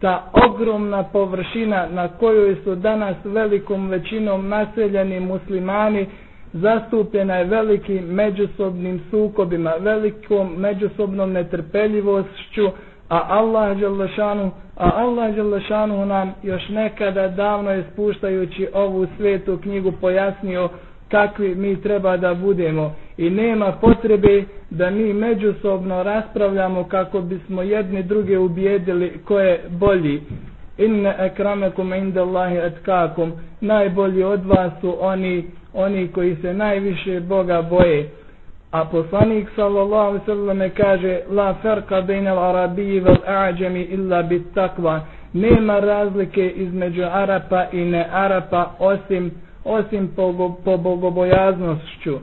Ta 0.00 0.24
ogromna 0.46 1.02
površina 1.04 1.88
na 1.88 2.08
kojoj 2.10 2.56
su 2.56 2.74
danas 2.74 3.16
velikom 3.24 3.88
većinom 3.88 4.48
naseljeni 4.48 5.20
muslimani 5.20 6.06
zastupljena 6.52 7.34
je 7.34 7.44
velikim 7.44 8.04
međusobnim 8.04 9.00
sukobima, 9.10 9.72
velikom 9.72 10.54
međusobnom 10.54 11.32
netrpeljivošću, 11.32 12.68
a 13.10 13.18
Allah 13.28 13.76
Đelešanu, 13.76 14.50
a 14.76 14.90
Allah 14.96 15.34
Đelešanu 15.34 16.06
nam 16.06 16.34
još 16.42 16.68
nekada 16.68 17.28
davno 17.28 17.70
je 17.70 17.84
spuštajući 17.92 18.68
ovu 18.74 19.06
svetu 19.16 19.58
knjigu 19.58 19.92
pojasnio 19.92 20.68
kakvi 21.08 21.54
mi 21.54 21.82
treba 21.82 22.16
da 22.16 22.34
budemo 22.34 22.94
i 23.16 23.30
nema 23.30 23.72
potrebe 23.72 24.42
da 24.70 24.90
mi 24.90 25.12
međusobno 25.14 26.02
raspravljamo 26.02 26.84
kako 26.84 27.20
bismo 27.20 27.62
jedni 27.62 28.02
druge 28.02 28.38
ubijedili 28.38 29.18
ko 29.24 29.40
je 29.40 29.60
bolji. 29.70 30.20
Inne 30.78 31.14
ekramekum 31.18 31.92
inda 31.92 32.22
Allahi 32.22 32.56
etkakum, 32.56 33.32
najbolji 33.60 34.22
od 34.22 34.44
vas 34.46 34.72
su 34.80 34.96
oni, 35.00 35.44
oni 35.74 36.08
koji 36.08 36.36
se 36.36 36.54
najviše 36.54 37.20
Boga 37.20 37.62
boje. 37.62 38.08
A 38.72 38.84
poslanik 38.84 39.48
sallallahu 39.56 40.06
alaihi 40.08 40.24
sallam 40.26 40.70
kaže 40.70 41.20
La 41.30 41.54
farka 41.54 42.02
bejna 42.02 42.34
l'arabiji 42.34 43.00
vel 43.00 43.16
a'đemi 43.26 43.82
illa 43.90 44.22
bit 44.22 44.54
takva 44.54 45.00
Nema 45.34 45.78
razlike 45.80 46.50
između 46.50 47.02
Arapa 47.04 47.64
i 47.72 47.84
ne 47.84 48.06
Arapa 48.12 48.70
osim, 48.78 49.30
osim 49.64 50.08
po, 50.16 50.32
po 50.64 50.76
bogobojaznošću. 50.76 52.18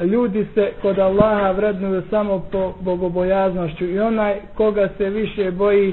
Ljudi 0.00 0.46
se 0.54 0.72
kod 0.82 0.98
Allaha 0.98 1.50
vrednuju 1.50 2.02
samo 2.10 2.42
po 2.52 2.72
bogobojaznošću 2.80 3.84
i 3.84 4.00
onaj 4.00 4.34
koga 4.54 4.88
se 4.98 5.10
više 5.10 5.50
boji 5.50 5.92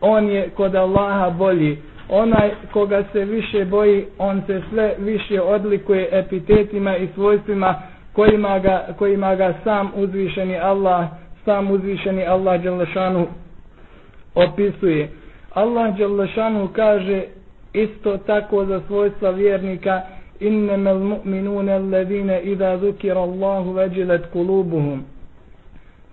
on 0.00 0.28
je 0.28 0.50
kod 0.50 0.74
Allaha 0.74 1.30
bolji. 1.30 1.78
Onaj 2.08 2.50
koga 2.72 3.04
se 3.12 3.24
više 3.24 3.64
boji 3.64 4.06
on 4.18 4.42
se 4.46 4.62
sve 4.70 4.94
više 4.98 5.40
odlikuje 5.40 6.08
epitetima 6.12 6.96
i 6.96 7.08
svojstvima 7.14 7.74
kojima 8.12 8.58
ga, 8.58 8.86
kojima 8.98 9.34
ga 9.34 9.54
sam 9.64 9.90
uzvišeni 9.96 10.58
Allah 10.58 11.06
sam 11.44 11.70
uzvišeni 11.70 12.24
Allah 12.26 12.62
Đelešanu 12.62 13.26
opisuje. 14.34 15.08
Allah 15.54 15.96
Đelešanu 15.96 16.68
kaže 16.72 17.22
isto 17.72 18.16
tako 18.16 18.64
za 18.64 18.80
svojstva 18.86 19.30
vjernika 19.30 20.02
innama 20.40 20.90
almu'minuna 20.90 21.72
alladhina 21.76 22.40
idha 22.40 22.76
dhukira 22.76 23.20
Allahu 23.20 23.74
wajilat 23.74 24.20
qulubuhum. 24.32 25.00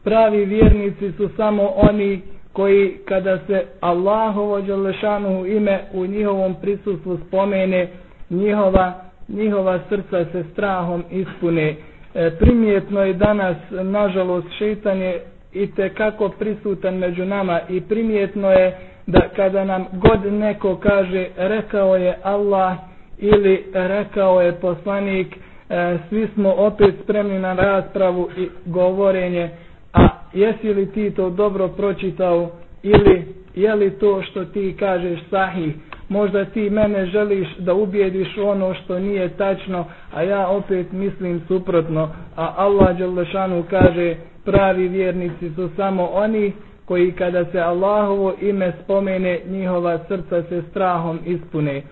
Pravi 0.04 0.46
vjernici 0.46 1.12
su 1.12 1.30
samo 1.38 1.72
oni 1.76 2.22
koji 2.54 2.98
kada 3.06 3.40
se 3.48 3.66
Allahovo 3.82 4.62
dželešanu 4.62 5.46
ime 5.46 5.80
u 5.94 6.06
njihovom 6.06 6.56
prisustvu 6.62 7.18
spomene 7.28 7.88
njihova 8.30 8.94
njihova 9.30 9.80
srca 9.90 10.26
se 10.26 10.44
strahom 10.44 11.04
ispune. 11.12 11.76
E, 12.16 12.32
primjetno 12.32 13.02
je 13.02 13.14
danas 13.14 13.58
nažalost 13.72 14.48
šeitan 14.58 14.98
je 14.98 15.22
i 15.54 15.68
te 15.68 15.90
kako 15.90 16.30
prisutan 16.30 16.96
među 16.96 17.26
nama 17.26 17.60
i 17.70 17.82
primjetno 17.82 18.52
je 18.52 18.78
da 19.08 19.20
kada 19.30 19.66
nam 19.66 19.86
god 19.94 20.34
neko 20.34 20.76
kaže 20.78 21.28
rekao 21.38 21.96
je 21.96 22.18
Allah 22.24 22.78
ili 23.20 23.64
rekao 23.74 24.42
je 24.42 24.52
poslanik, 24.54 25.28
e, 25.70 25.98
svi 26.10 26.28
smo 26.28 26.50
opet 26.52 26.96
spremni 27.04 27.40
na 27.40 27.54
raspravu 27.54 28.30
i 28.38 28.50
govorenje, 28.66 29.50
a 29.94 30.02
jesi 30.34 30.68
li 30.70 30.92
ti 30.92 31.12
to 31.12 31.30
dobro 31.30 31.68
pročitao 31.68 32.50
ili 32.84 33.26
je 33.56 33.76
li 33.76 33.90
to 33.92 34.22
što 34.22 34.46
ti 34.46 34.76
kažeš 34.80 35.20
sahih, 35.30 35.74
možda 36.09 36.45
ti 36.45 36.71
mene 36.71 37.07
želiš 37.07 37.49
da 37.59 37.75
ubijediš 37.75 38.39
ono 38.39 38.75
što 38.75 38.99
nije 38.99 39.29
tačno, 39.29 39.85
a 40.15 40.23
ja 40.23 40.49
opet 40.49 40.93
mislim 40.93 41.41
suprotno, 41.49 42.09
a 42.37 42.55
Allah 42.57 42.99
Đalešanu 42.99 43.65
kaže 43.71 44.17
pravi 44.45 44.89
vjernici 44.89 45.51
su 45.55 45.69
samo 45.77 46.05
oni 46.05 46.53
koji 46.85 47.13
kada 47.13 47.45
se 47.45 47.61
Allahovo 47.61 48.35
ime 48.41 48.73
spomene, 48.85 49.41
njihova 49.49 49.99
srca 50.09 50.43
se 50.43 50.63
strahom 50.71 51.19
ispune. 51.27 51.83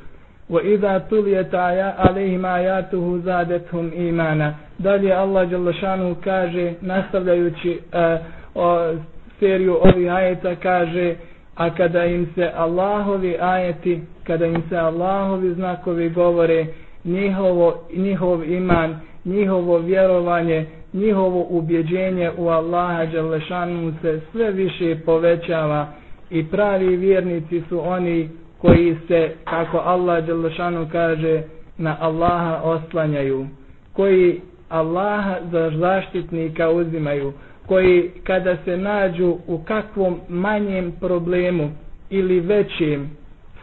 وَإِذَا 0.51 0.99
تُلِيَتْ 1.11 1.55
عَلَيْهِمْ 1.99 2.45
آيَاتُهُ 2.45 3.19
زَادَتْهُمْ 3.25 3.91
إِيمَانًا 3.93 4.53
Dalje 4.79 5.13
Allah 5.13 5.49
Đalešanu 5.51 6.17
kaže, 6.25 6.73
nastavljajući 6.81 7.79
uh, 7.93 8.21
o, 8.55 8.95
seriju 9.41 9.79
ovih 9.83 10.13
ajeta, 10.13 10.57
kaže, 10.57 11.15
a 11.56 11.70
kada 11.76 12.06
im 12.06 12.28
se 12.36 12.52
Allahovi 12.56 13.38
ajeti, 13.42 14.02
kada 14.24 14.46
im 14.46 14.64
se 14.70 14.78
Allahovi 14.78 15.54
znakovi 15.54 16.10
govore, 16.10 16.66
njihovo, 17.06 17.76
njihov 17.96 18.44
iman, 18.52 19.00
njihovo 19.26 19.78
vjerovanje, 19.78 20.66
njihovo 20.94 21.46
ubjeđenje 21.50 22.32
u 22.38 22.48
Allaha 22.50 23.06
Đalešanu 23.06 23.94
se 24.02 24.22
sve 24.32 24.52
više 24.52 24.96
povećava 25.06 25.88
i 26.30 26.44
pravi 26.46 26.96
vjernici 26.98 27.64
su 27.70 27.80
oni 27.88 28.30
koji 28.58 28.96
se, 29.08 29.32
kako 29.44 29.78
Allah 29.78 30.26
Đalešanu 30.26 30.88
kaže, 30.92 31.42
na 31.78 31.98
Allaha 32.00 32.62
oslanjaju, 32.64 33.48
koji 33.94 34.42
Allaha 34.70 35.36
za 35.52 35.72
zaštitnika 35.78 36.70
uzimaju, 36.70 37.34
koji 37.68 38.12
kada 38.24 38.58
se 38.58 38.78
nađu 38.78 39.38
u 39.48 39.58
kakvom 39.60 40.20
manjem 40.30 40.92
problemu 40.92 41.70
ili 42.10 42.40
većem, 42.40 43.10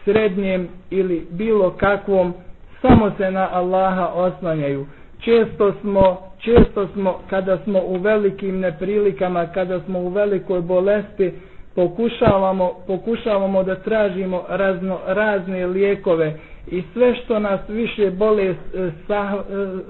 srednjem 0.05 0.67
ili 0.89 1.27
bilo 1.31 1.69
kakvom, 1.71 2.33
samo 2.81 3.11
se 3.17 3.31
na 3.31 3.49
Allaha 3.51 4.05
oslanjaju. 4.07 4.85
Često 5.19 5.73
smo, 5.81 6.03
često 6.39 6.87
smo, 6.87 7.19
kada 7.29 7.57
smo 7.57 7.79
u 7.79 7.95
velikim 7.95 8.59
neprilikama, 8.59 9.45
kada 9.47 9.79
smo 9.79 9.99
u 9.99 10.09
velikoj 10.09 10.61
bolesti, 10.61 11.31
pokušavamo, 11.75 12.71
pokušavamo 12.87 13.63
da 13.63 13.75
tražimo 13.75 14.43
razno, 14.49 14.99
razne 15.07 15.65
lijekove 15.67 16.33
i 16.67 16.83
sve 16.93 17.15
što 17.15 17.39
nas 17.39 17.59
više 17.69 18.11
bolest 18.11 18.59
eh, 18.75 18.91
sah, 19.07 19.33
eh, 19.33 19.37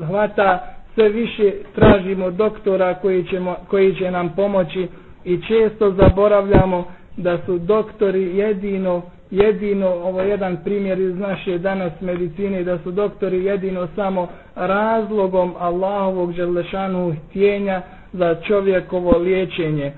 hvata, 0.05 0.75
sve 0.95 1.09
više 1.09 1.51
tražimo 1.75 2.31
doktora 2.31 2.93
koji, 2.93 3.23
ćemo, 3.23 3.55
koji 3.67 3.95
će 3.95 4.11
nam 4.11 4.33
pomoći 4.35 4.87
i 5.25 5.39
često 5.39 5.91
zaboravljamo 5.91 6.85
da 7.17 7.37
su 7.37 7.57
doktori 7.57 8.37
jedino, 8.37 9.01
jedino, 9.31 9.87
ovo 9.87 10.21
je 10.21 10.29
jedan 10.29 10.57
primjer 10.63 10.99
iz 10.99 11.17
naše 11.17 11.57
danas 11.57 12.01
medicine, 12.01 12.63
da 12.63 12.77
su 12.77 12.91
doktori 12.91 13.45
jedino 13.45 13.87
samo 13.95 14.27
razlogom 14.55 15.53
Allahovog 15.59 16.31
želešanu 16.31 17.15
htjenja 17.21 17.81
za 18.13 18.35
čovjekovo 18.37 19.17
liječenje. 19.17 19.91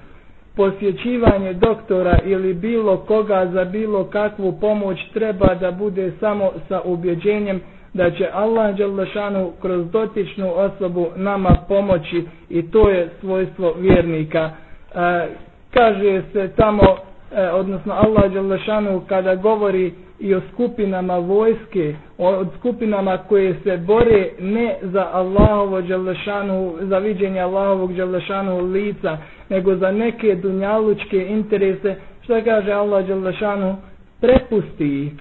Posjećivanje 0.56 1.54
doktora 1.54 2.20
ili 2.26 2.54
bilo 2.54 2.98
koga 2.98 3.50
za 3.54 3.64
bilo 3.66 4.04
kakvu 4.04 4.52
pomoć 4.52 4.98
treba 5.14 5.56
da 5.56 5.72
bude 5.72 6.12
samo 6.20 6.52
sa 6.70 6.82
ubjeđenjem 6.82 7.62
da 7.96 8.12
će 8.12 8.30
Allah 8.34 8.76
Đalešanu 8.78 9.52
kroz 9.62 9.92
dotičnu 9.92 10.52
osobu 10.56 11.08
nama 11.16 11.56
pomoći 11.68 12.24
i 12.50 12.72
to 12.72 12.90
je 12.90 13.10
svojstvo 13.20 13.74
vjernika. 13.80 14.50
E, 14.96 15.28
kaže 15.72 16.22
se 16.34 16.48
tamo, 16.48 16.84
e, 17.32 17.50
odnosno 17.50 17.94
Allah 17.94 18.32
Đalešanu 18.34 19.02
kada 19.10 19.36
govori 19.36 19.94
i 20.20 20.36
o 20.36 20.42
skupinama 20.54 21.18
vojske, 21.18 21.96
o 22.18 22.46
skupinama 22.60 23.18
koje 23.20 23.56
se 23.64 23.78
bore 23.78 24.30
ne 24.40 24.76
za 24.82 25.10
Allahovo 25.14 25.82
Đalešanu, 25.82 26.74
za 26.82 26.98
viđenje 26.98 27.40
Allahovog 27.40 27.94
Đalešanu 27.94 28.60
lica, 28.64 29.18
nego 29.50 29.76
za 29.76 29.92
neke 29.92 30.36
dunjalučke 30.36 31.28
interese, 31.28 31.96
što 32.24 32.42
kaže 32.44 32.72
Allah 32.72 33.08
Đalešanu, 33.08 33.76
prepusti 34.22 35.04
ih, 35.04 35.12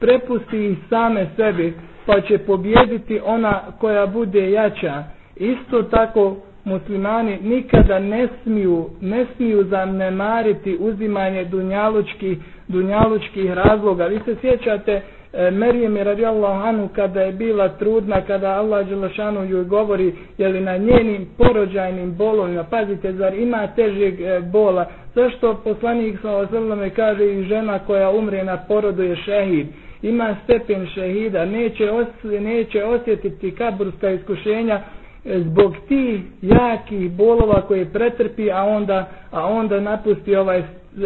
prepusti 0.00 0.66
ih 0.66 0.78
same 0.90 1.26
sebi, 1.36 1.74
pa 2.06 2.20
će 2.20 2.38
pobjediti 2.38 3.20
ona 3.24 3.60
koja 3.80 4.06
bude 4.06 4.50
jača. 4.50 5.04
Isto 5.36 5.82
tako 5.82 6.36
muslimani 6.64 7.38
nikada 7.42 7.98
ne 7.98 8.28
smiju, 8.42 8.90
ne 9.00 9.26
smiju 9.36 9.64
zanemariti 9.64 10.76
uzimanje 10.80 11.44
dunjalučkih, 11.44 12.38
dunjalučkih 12.68 13.52
razloga. 13.52 14.06
Vi 14.06 14.20
se 14.24 14.36
sjećate, 14.40 15.02
E, 15.34 15.50
Merijem 15.50 15.96
radijallahu 15.96 16.60
anu 16.62 16.88
kada 16.88 17.22
je 17.22 17.32
bila 17.32 17.68
trudna, 17.68 18.20
kada 18.20 18.50
Allah 18.50 18.88
Đelešanu 18.88 19.44
joj 19.44 19.64
govori 19.64 20.12
je 20.38 20.48
li 20.48 20.60
na 20.60 20.76
njenim 20.76 21.26
porođajnim 21.38 22.14
bolovima, 22.14 22.64
pazite, 22.64 23.12
zar 23.12 23.34
ima 23.34 23.66
težeg 23.66 24.20
e, 24.20 24.40
bola, 24.40 24.86
zašto 25.14 25.54
poslanik 25.64 26.18
sa 26.22 26.36
ozrlome 26.36 26.90
kaže 26.90 27.26
i 27.26 27.44
žena 27.44 27.78
koja 27.78 28.10
umre 28.10 28.44
na 28.44 28.56
porodu 28.58 29.02
je 29.02 29.16
šehid, 29.16 29.66
ima 30.02 30.36
stepen 30.44 30.86
šehida, 30.86 31.44
neće, 31.44 31.90
os, 31.90 32.06
neće 32.22 32.84
osjetiti 32.84 33.50
kaburska 33.50 34.10
iskušenja 34.10 34.80
e, 35.24 35.38
zbog 35.40 35.74
ti 35.88 36.20
jakih 36.42 37.10
bolova 37.10 37.62
koje 37.62 37.84
pretrpi, 37.84 38.50
a 38.50 38.64
onda, 38.64 39.08
a 39.30 39.46
onda 39.46 39.80
napusti 39.80 40.36
ovaj, 40.36 40.62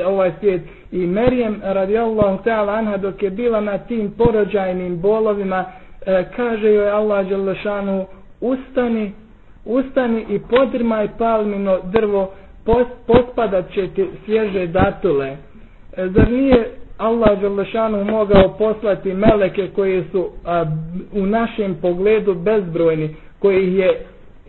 ovaj 0.06 0.32
svijet. 0.40 0.62
I 0.92 0.98
Merijem 0.98 1.60
radijallahu 1.64 2.38
ta'ala 2.44 2.78
anha 2.78 2.96
dok 2.96 3.22
je 3.22 3.30
bila 3.30 3.60
na 3.60 3.78
tim 3.78 4.10
porođajnim 4.10 4.98
bolovima 4.98 5.64
e, 6.06 6.24
kaže 6.36 6.68
joj 6.68 6.90
Allah 6.90 7.28
Đelešanu, 7.28 8.06
ustani 8.40 9.12
ustani 9.64 10.26
i 10.28 10.38
podrmaj 10.40 11.08
palmino 11.18 11.78
drvo 11.84 12.32
pos, 12.64 12.86
pospadat 13.06 13.72
će 13.72 13.88
ti 13.88 14.06
svježe 14.24 14.66
datule. 14.66 15.26
E, 15.26 15.36
zar 16.08 16.30
nije 16.30 16.70
Allah 17.00 17.40
Đalešanu 17.40 18.04
mogao 18.04 18.54
poslati 18.58 19.14
meleke 19.14 19.68
koje 19.68 20.04
su 20.12 20.28
a, 20.44 20.64
u 21.12 21.26
našem 21.26 21.74
pogledu 21.74 22.34
bezbrojni 22.34 23.08
koji 23.38 23.74
je 23.74 24.00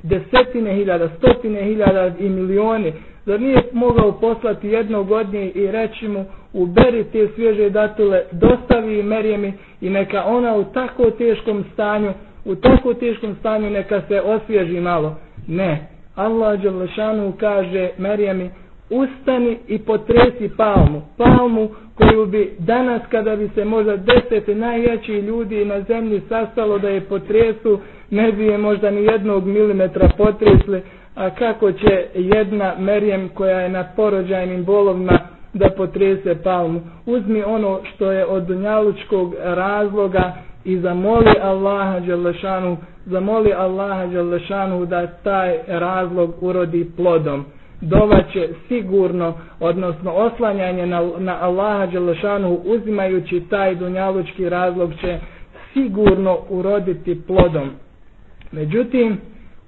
desetine 0.04 0.74
hiljada, 0.74 1.10
stotine 1.10 1.64
hiljada 1.64 2.12
i 2.20 2.30
milioni 2.30 2.94
Zar 3.26 3.42
nije 3.42 3.64
mogao 3.74 4.12
poslati 4.12 4.68
jednog 4.68 5.08
godine 5.08 5.50
i 5.50 5.72
reći 5.72 6.08
mu 6.08 6.26
uberi 6.54 7.04
te 7.04 7.28
svježe 7.36 7.70
datule, 7.70 8.22
dostavi 8.32 9.04
Merjemi 9.04 9.54
i 9.82 9.90
neka 9.90 10.24
ona 10.26 10.56
u 10.56 10.64
tako 10.64 11.12
teškom 11.12 11.66
stanju, 11.74 12.12
u 12.46 12.56
tako 12.56 12.94
teškom 12.94 13.36
stanju 13.40 13.70
neka 13.70 14.02
se 14.08 14.22
osvježi 14.22 14.80
malo. 14.80 15.16
Ne. 15.48 15.88
Allah 16.16 16.62
Đalešanu 16.62 17.34
kaže 17.40 17.90
Merjemi 17.98 18.50
ustani 18.90 19.58
i 19.68 19.80
potresi 19.80 20.50
palmu. 20.58 21.02
Palmu 21.18 21.70
koju 22.02 22.26
bi 22.26 22.52
danas 22.60 23.02
kada 23.12 23.36
bi 23.36 23.50
se 23.50 23.66
možda 23.66 23.98
deset 23.98 24.48
najjačih 24.50 25.24
ljudi 25.24 25.66
na 25.66 25.82
zemlji 25.82 26.22
sastalo 26.30 26.80
da 26.80 26.90
je 26.90 27.02
potresu, 27.02 27.80
ne 28.10 28.32
bi 28.32 28.46
je 28.46 28.58
možda 28.58 28.92
ni 28.92 29.04
jednog 29.04 29.46
milimetra 29.46 30.10
potresli, 30.18 30.82
a 31.16 31.30
kako 31.30 31.72
će 31.72 32.06
jedna 32.16 32.76
Merijem 32.80 33.30
koja 33.30 33.60
je 33.60 33.70
na 33.70 33.84
porođajnim 33.96 34.66
bolovima 34.66 35.20
da 35.54 35.70
potrese 35.70 36.36
palmu. 36.36 36.82
Uzmi 37.06 37.44
ono 37.44 37.80
što 37.86 38.12
je 38.12 38.26
od 38.26 38.44
dunjalučkog 38.44 39.34
razloga 39.40 40.34
i 40.66 40.78
zamoli 40.78 41.34
Allaha 41.42 42.00
Đalešanu, 42.00 42.78
zamoli 43.06 43.54
Allaha 43.54 44.06
Đalešanu 44.06 44.86
da 44.86 45.08
taj 45.08 45.58
razlog 45.68 46.34
urodi 46.42 46.92
plodom. 46.98 47.46
Dova 47.82 48.24
će 48.34 48.50
sigurno, 48.68 49.34
odnosno 49.60 50.12
oslanjanje 50.12 50.86
na, 50.86 51.10
na 51.20 51.38
Allaha 51.42 51.86
Đelešanu 51.86 52.60
uzimajući 52.66 53.42
taj 53.50 53.76
dunjalučki 53.76 54.50
razlog 54.50 54.92
će 55.02 55.20
sigurno 55.74 56.38
uroditi 56.50 57.22
plodom. 57.28 57.70
Međutim, 58.52 59.18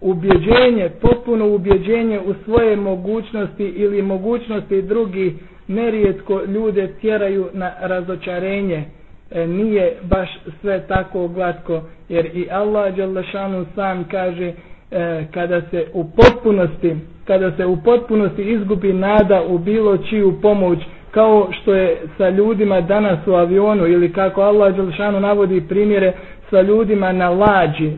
ubjeđenje, 0.01 0.89
potpuno 1.01 1.47
ubjeđenje 1.47 2.19
u 2.19 2.33
svoje 2.45 2.75
mogućnosti 2.75 3.63
ili 3.65 4.01
mogućnosti 4.01 4.81
drugih 4.81 5.33
nerijetko 5.67 6.41
ljude 6.47 6.93
tjeraju 7.01 7.47
na 7.53 7.71
razočarenje. 7.81 8.83
E, 9.31 9.47
nije 9.47 9.97
baš 10.03 10.29
sve 10.61 10.87
tako 10.87 11.27
glatko, 11.27 11.81
jer 12.09 12.25
i 12.25 12.47
Allah 12.51 12.95
Đelešanu 12.95 13.65
sam 13.75 14.03
kaže 14.03 14.53
e, 14.93 15.25
kada 15.27 15.61
se 15.61 15.85
u 15.93 16.03
potpunosti 16.05 16.95
kada 17.25 17.51
se 17.51 17.65
u 17.65 17.77
potpunosti 17.77 18.43
izgubi 18.43 18.93
nada 18.93 19.41
u 19.43 19.57
bilo 19.57 19.97
čiju 19.99 20.39
pomoć 20.41 20.79
kao 21.11 21.47
što 21.51 21.73
je 21.73 21.97
sa 22.17 22.29
ljudima 22.29 22.81
danas 22.81 23.27
u 23.27 23.33
avionu 23.33 23.87
ili 23.87 24.13
kako 24.13 24.41
Allah 24.41 24.75
Đelšanu 24.75 25.19
navodi 25.19 25.61
primjere 25.61 26.13
sa 26.49 26.61
ljudima 26.61 27.11
na 27.11 27.29
lađi, 27.29 27.91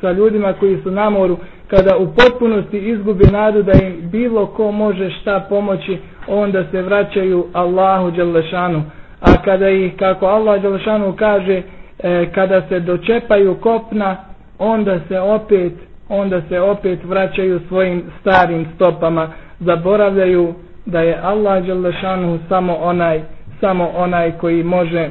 sa 0.00 0.12
ljudima 0.12 0.52
koji 0.52 0.78
su 0.82 0.90
na 0.90 1.10
moru, 1.10 1.36
kada 1.68 1.96
u 1.96 2.06
potpunosti 2.08 2.78
izgubi 2.80 3.24
nadu 3.24 3.62
da 3.62 3.72
im 3.74 4.10
bilo 4.10 4.46
ko 4.46 4.70
može 4.70 5.10
šta 5.10 5.46
pomoći, 5.48 5.96
onda 6.28 6.64
se 6.64 6.82
vraćaju 6.82 7.46
Allahu 7.52 8.10
Đalešanu. 8.10 8.82
A 9.20 9.42
kada 9.44 9.70
ih, 9.70 9.92
kako 9.96 10.26
Allah 10.26 10.62
Đalešanu 10.62 11.12
kaže, 11.12 11.62
e, 11.98 12.26
kada 12.34 12.62
se 12.68 12.80
dočepaju 12.80 13.54
kopna, 13.54 14.16
onda 14.58 15.00
se 15.08 15.20
opet 15.20 15.72
onda 16.14 16.42
se 16.48 16.60
opet 16.60 17.04
vraćaju 17.04 17.60
svojim 17.68 18.02
starim 18.20 18.66
stopama, 18.74 19.28
zaboravljaju 19.60 20.54
da 20.86 21.00
je 21.00 21.18
Allah 21.22 21.66
Đalešanu 21.66 22.38
samo 22.48 22.74
onaj, 22.74 23.20
samo 23.60 23.90
onaj 23.96 24.32
koji 24.32 24.62
može 24.62 25.10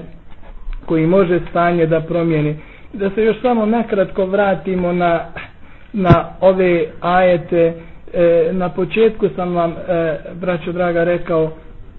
koji 0.85 1.07
može 1.07 1.39
stanje 1.49 1.85
da 1.85 2.01
promijeni 2.01 2.55
da 2.93 3.09
se 3.09 3.23
još 3.23 3.41
samo 3.41 3.65
nakratko 3.65 4.25
vratimo 4.25 4.93
na, 4.93 5.19
na 5.93 6.25
ove 6.41 6.85
ajete. 7.01 7.73
E, 8.13 8.49
na 8.51 8.69
početku 8.69 9.29
sam 9.35 9.55
vam, 9.55 9.71
e, 9.87 10.15
braćo 10.33 10.71
draga, 10.71 11.03
rekao 11.03 11.51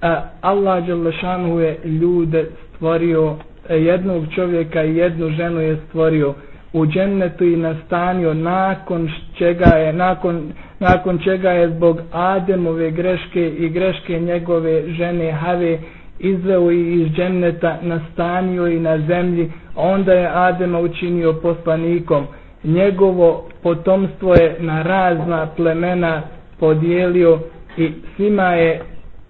a, 0.03 0.21
Allah 0.41 0.87
Đelešanu 0.87 1.61
je 1.61 1.79
ljude 1.85 2.45
stvorio, 2.69 3.37
e, 3.69 3.77
jednog 3.77 4.25
čovjeka 4.35 4.85
i 4.85 4.97
jednu 4.97 5.31
ženu 5.31 5.61
je 5.61 5.77
stvorio 5.89 6.35
u 6.75 6.87
džennetu 6.87 7.45
i 7.45 7.57
nastanio 7.57 8.35
nakon 8.35 9.09
čega 9.35 9.65
je 9.67 9.93
nakon, 9.93 10.41
nakon 10.81 11.19
čega 11.19 11.51
je 11.51 11.69
zbog 11.71 12.01
Ademove 12.13 12.91
greške 12.91 13.49
i 13.49 13.69
greške 13.69 14.21
njegove 14.21 14.83
žene 14.89 15.33
Have 15.33 15.79
izveo 16.21 16.71
i 16.71 16.93
iz 16.93 17.09
dženneta 17.09 17.79
nastanio 17.83 18.67
i 18.67 18.81
na 18.81 18.99
zemlji 18.99 19.53
onda 19.77 20.13
je 20.13 20.29
Adema 20.29 20.79
učinio 20.81 21.33
poslanikom. 21.35 22.27
Njegovo 22.65 23.29
potomstvo 23.63 24.35
je 24.35 24.57
na 24.61 24.83
razna 24.83 25.47
plemena 25.47 26.23
podijelio 26.61 27.39
i 27.77 27.93
svima 28.17 28.53
je 28.53 28.81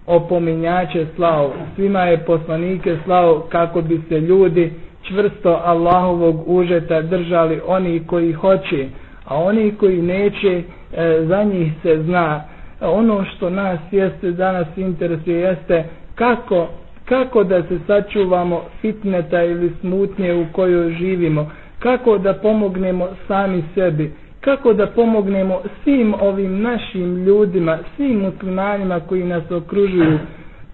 opominjače 0.07 1.05
slao, 1.15 1.51
svima 1.75 2.01
je 2.01 2.17
poslanike 2.19 2.97
slao 3.05 3.39
kako 3.41 3.81
bi 3.81 4.01
se 4.09 4.19
ljudi 4.19 4.71
čvrsto 5.07 5.61
Allahovog 5.63 6.43
užeta 6.47 7.01
držali 7.01 7.61
oni 7.67 8.03
koji 8.07 8.33
hoće, 8.33 8.87
a 9.25 9.35
oni 9.37 9.71
koji 9.71 10.01
neće, 10.01 10.63
e, 10.93 11.21
za 11.21 11.43
njih 11.43 11.71
se 11.83 12.03
zna. 12.03 12.43
E, 12.81 12.85
ono 12.85 13.25
što 13.25 13.49
nas 13.49 13.79
jeste 13.91 14.31
danas 14.31 14.67
interesuje 14.77 15.39
jeste 15.39 15.83
kako 16.15 16.67
kako 17.05 17.43
da 17.43 17.63
se 17.63 17.79
sačuvamo 17.87 18.61
fitneta 18.81 19.43
ili 19.43 19.71
smutnje 19.79 20.33
u 20.33 20.45
kojoj 20.51 20.91
živimo, 20.91 21.51
kako 21.79 22.17
da 22.17 22.33
pomognemo 22.33 23.07
sami 23.27 23.63
sebi, 23.75 24.11
kako 24.41 24.73
da 24.73 24.87
pomognemo 24.87 25.61
svim 25.83 26.13
ovim 26.15 26.61
našim 26.61 27.17
ljudima, 27.17 27.77
svim 27.95 28.19
muslimanima 28.19 28.99
koji 28.99 29.23
nas 29.23 29.51
okružuju, 29.51 30.19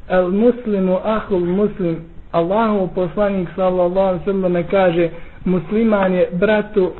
el 0.10 0.30
muslimu 0.30 0.98
ahul 1.04 1.40
muslim, 1.40 1.98
Allahov 2.32 2.88
poslanik 2.96 3.50
sallallahu 3.56 4.20
sallam 4.26 4.64
kaže, 4.72 5.10
musliman 5.46 6.14
je 6.14 6.30
bratu, 6.32 6.92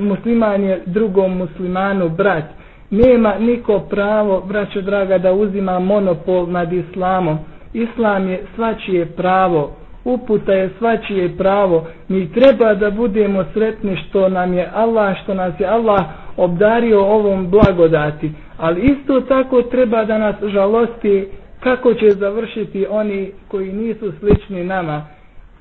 musliman 0.00 0.62
je 0.62 0.82
drugom 0.86 1.36
muslimanu 1.36 2.08
brat, 2.08 2.44
nema 2.90 3.34
niko 3.38 3.78
pravo, 3.80 4.40
braćo 4.40 4.80
draga, 4.80 5.18
da 5.18 5.32
uzima 5.32 5.78
monopol 5.78 6.46
nad 6.46 6.72
islamom, 6.72 7.38
Islam 7.72 8.28
je 8.28 8.42
svačije 8.54 9.06
pravo, 9.06 9.70
uputa 10.04 10.52
je 10.52 10.70
svačije 10.78 11.36
pravo. 11.36 11.86
Mi 12.08 12.32
treba 12.32 12.74
da 12.74 12.90
budemo 12.90 13.44
sretni 13.54 13.96
što 13.96 14.28
nam 14.28 14.52
je 14.54 14.68
Allah, 14.74 15.16
što 15.22 15.34
nas 15.34 15.60
je 15.60 15.66
Allah 15.66 16.00
obdario 16.36 17.00
ovom 17.00 17.48
blagodati. 17.48 18.32
Ali 18.58 18.80
isto 18.82 19.20
tako 19.20 19.62
treba 19.62 20.04
da 20.04 20.18
nas 20.18 20.36
žalosti 20.42 21.28
kako 21.64 21.94
će 21.94 22.10
završiti 22.10 22.86
oni 22.86 23.32
koji 23.48 23.72
nisu 23.72 24.12
slični 24.12 24.64
nama. 24.64 25.06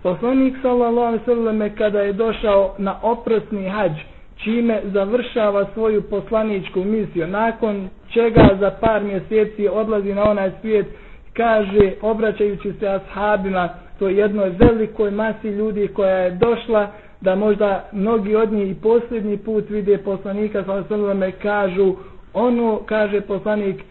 Poslanik 0.04 0.54
sallallahu 0.62 1.08
alejhi 1.08 1.20
ve 1.20 1.36
selleme 1.36 1.76
kada 1.76 2.02
je 2.02 2.14
došao 2.14 2.76
na 2.78 2.96
oprosni 3.02 3.70
hadž, 3.70 3.98
čime 4.38 4.82
završava 4.86 5.66
svoju 5.74 6.02
poslaničku 6.02 6.80
misiju, 6.80 7.28
nakon 7.28 7.90
čega 8.10 8.50
za 8.60 8.72
par 8.72 9.04
mjeseci 9.04 9.68
odlazi 9.68 10.14
na 10.14 10.24
onaj 10.24 10.52
svijet, 10.62 10.86
kaže, 11.34 11.92
obraćajući 12.02 12.74
se 12.74 12.88
ashabima, 12.88 13.70
to 14.00 14.08
jednoj 14.10 14.50
velikoj 14.50 15.12
masi 15.12 15.48
ljudi 15.50 15.88
koja 15.88 16.18
je 16.18 16.32
došla, 16.32 16.88
da 17.22 17.36
možda 17.36 17.90
mnogi 17.94 18.36
od 18.36 18.52
njih 18.52 18.72
i 18.72 18.76
posljednji 18.76 19.38
put 19.38 19.70
vide 19.70 19.98
poslanika, 19.98 20.64
sa 20.64 20.74
osnovame 20.74 21.32
kažu, 21.32 21.96
ono, 22.34 22.80
kaže 22.86 23.22
poslanik, 23.22 23.84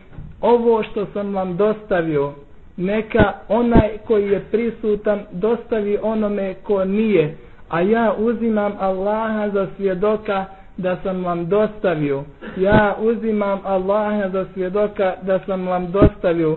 ovo 0.42 0.83
što 0.83 1.07
sam 1.07 1.35
vam 1.35 1.57
dostavio, 1.57 2.33
neka 2.76 3.33
onaj 3.48 3.98
koji 4.07 4.28
je 4.28 4.40
prisutan 4.40 5.20
dostavi 5.33 5.98
onome 6.02 6.55
ko 6.55 6.85
nije, 6.85 7.37
a 7.68 7.81
ja 7.81 8.14
uzimam 8.18 8.72
Allaha 8.81 9.48
za 9.48 9.66
svjedoka 9.76 10.44
da 10.76 10.96
sam 10.96 11.24
vam 11.24 11.48
dostavio. 11.48 12.24
Ja 12.57 12.96
uzimam 13.00 13.61
Allaha 13.64 14.28
za 14.28 14.46
svjedoka 14.55 15.14
da 15.22 15.38
sam 15.38 15.66
vam 15.66 15.90
dostavio. 15.90 16.57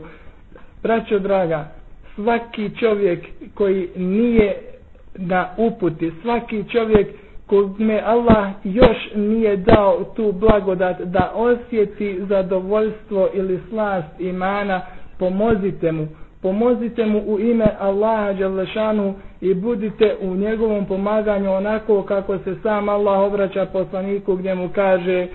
Braćo 0.83 1.19
draga, 1.19 1.67
svaki 2.15 2.69
čovjek 2.79 3.19
koji 3.53 3.89
nije 3.95 4.55
na 5.15 5.47
uputi, 5.57 6.11
svaki 6.21 6.63
čovjek 6.71 7.07
kog 7.47 7.79
me 7.79 8.01
Allah 8.01 8.47
još 8.63 8.97
nije 9.15 9.57
dao 9.57 10.03
tu 10.05 10.31
blagodat 10.31 10.99
da 10.99 11.31
osjeti 11.35 12.19
zadovoljstvo 12.19 13.29
ili 13.33 13.59
slast 13.69 14.19
imana, 14.19 14.81
pomozite 15.19 15.91
mu. 15.91 16.07
Pomozite 16.41 17.05
mu 17.05 17.19
u 17.19 17.39
ime 17.39 17.65
Allaha 17.79 18.33
Đalešanu 18.33 19.13
i 19.41 19.53
budite 19.53 20.15
u 20.21 20.35
njegovom 20.35 20.85
pomaganju 20.85 21.51
onako 21.51 22.03
kako 22.03 22.37
se 22.37 22.55
sam 22.55 22.89
Allah 22.89 23.19
obraća 23.21 23.65
poslaniku 23.65 24.35
gdje 24.35 24.55
mu 24.55 24.69
kaže 24.69 25.27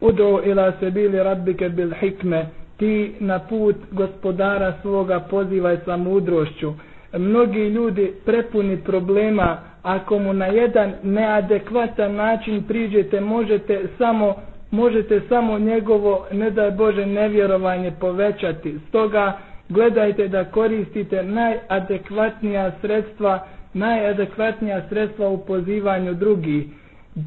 Udo 0.00 0.28
Udu 0.28 0.44
ila 0.44 0.72
sebili 0.80 1.18
rabbike 1.18 1.68
bil 1.68 1.90
hikme 1.92 2.46
ti 2.76 3.14
na 3.20 3.38
put 3.40 3.76
gospodara 3.92 4.74
svoga 4.82 5.20
pozivaj 5.20 5.76
sa 5.84 5.96
mudrošću. 5.96 6.72
Mnogi 7.18 7.60
ljudi 7.60 8.12
prepuni 8.24 8.76
problema, 8.76 9.48
ako 9.82 10.18
mu 10.18 10.32
na 10.32 10.46
jedan 10.46 10.92
neadekvatan 11.02 12.14
način 12.14 12.62
priđete, 12.62 13.20
možete 13.20 13.82
samo 13.98 14.34
možete 14.72 15.20
samo 15.20 15.58
njegovo, 15.58 16.26
ne 16.32 16.50
daj 16.50 16.70
Bože, 16.70 17.06
nevjerovanje 17.06 17.90
povećati. 17.90 18.74
Stoga 18.88 19.32
gledajte 19.68 20.28
da 20.28 20.44
koristite 20.44 21.22
najadekvatnija 21.22 22.72
sredstva, 22.80 23.38
najadekvatnija 23.74 24.82
sredstva 24.88 25.28
u 25.28 25.38
pozivanju 25.38 26.14
drugih. 26.14 26.64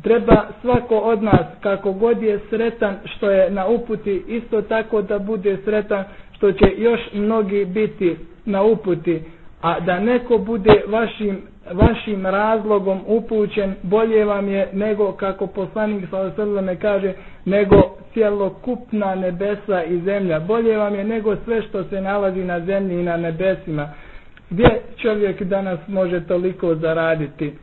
Treba 0.03 0.35
svako 0.61 0.97
od 0.97 1.23
nas, 1.23 1.45
kako 1.61 1.91
god 1.93 2.21
je 2.21 2.39
sretan 2.49 2.95
što 3.05 3.31
je 3.31 3.51
na 3.51 3.67
uputi, 3.67 4.23
isto 4.27 4.61
tako 4.61 5.01
da 5.01 5.19
bude 5.19 5.57
sretan 5.65 6.03
što 6.31 6.51
će 6.51 6.73
još 6.77 6.99
mnogi 7.13 7.65
biti 7.65 8.15
na 8.45 8.63
uputi. 8.63 9.21
A 9.61 9.79
da 9.79 9.99
neko 9.99 10.37
bude 10.37 10.81
vašim, 10.87 11.41
vašim 11.73 12.25
razlogom 12.25 12.99
upućen, 13.07 13.73
bolje 13.83 14.25
vam 14.25 14.47
je 14.47 14.69
nego, 14.73 15.11
kako 15.11 15.47
poslanik 15.47 16.05
s.a.v. 16.05 16.75
kaže, 16.75 17.13
nego 17.45 17.75
cjelokupna 18.13 19.15
nebesa 19.15 19.83
i 19.83 19.99
zemlja. 19.99 20.39
Bolje 20.39 20.77
vam 20.77 20.95
je 20.95 21.03
nego 21.03 21.35
sve 21.35 21.61
što 21.61 21.83
se 21.83 22.01
nalazi 22.01 22.39
na 22.39 22.59
zemlji 22.59 22.99
i 22.99 23.03
na 23.03 23.17
nebesima. 23.17 23.89
Gdje 24.49 24.69
čovjek 24.97 25.43
danas 25.43 25.79
može 25.87 26.21
toliko 26.21 26.75
zaraditi? 26.75 27.53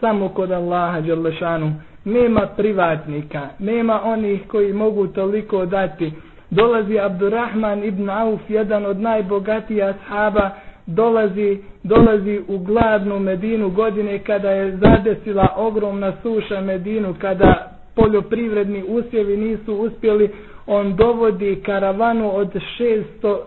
samo 0.00 0.28
kod 0.28 0.50
Allaha 0.50 1.00
Đerlešanu. 1.00 1.72
Nema 2.04 2.46
privatnika, 2.48 3.48
nema 3.58 4.00
onih 4.04 4.40
koji 4.48 4.72
mogu 4.72 5.06
toliko 5.06 5.66
dati. 5.66 6.12
Dolazi 6.50 6.98
Abdurrahman 6.98 7.84
ibn 7.84 8.10
Auf, 8.10 8.40
jedan 8.48 8.86
od 8.86 9.00
najbogatijih 9.00 9.84
ashaba, 9.84 10.50
dolazi, 10.86 11.58
dolazi 11.82 12.40
u 12.48 12.58
gladnu 12.58 13.18
Medinu 13.18 13.70
godine 13.70 14.18
kada 14.18 14.50
je 14.50 14.76
zadesila 14.76 15.48
ogromna 15.56 16.12
suša 16.22 16.60
Medinu, 16.60 17.14
kada 17.14 17.70
poljoprivredni 17.94 18.84
usjevi 18.84 19.36
nisu 19.36 19.74
uspjeli, 19.74 20.30
on 20.66 20.96
dovodi 20.96 21.56
karavanu 21.56 22.36
od 22.36 22.48
600, 22.78 23.02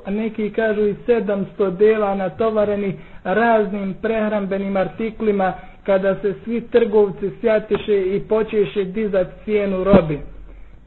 neki 0.07 0.49
kažu 0.49 0.81
i 0.81 0.95
700 1.07 1.45
dela 1.71 2.15
natovareni 2.15 2.93
raznim 3.23 3.95
prehrambenim 4.01 4.77
artiklima 4.77 5.53
kada 5.83 6.15
se 6.15 6.33
svi 6.43 6.61
trgovci 6.61 7.29
sjatiše 7.41 8.01
i 8.07 8.19
počeše 8.19 8.83
dizati 8.83 9.31
cijenu 9.45 9.83
robi. 9.83 10.19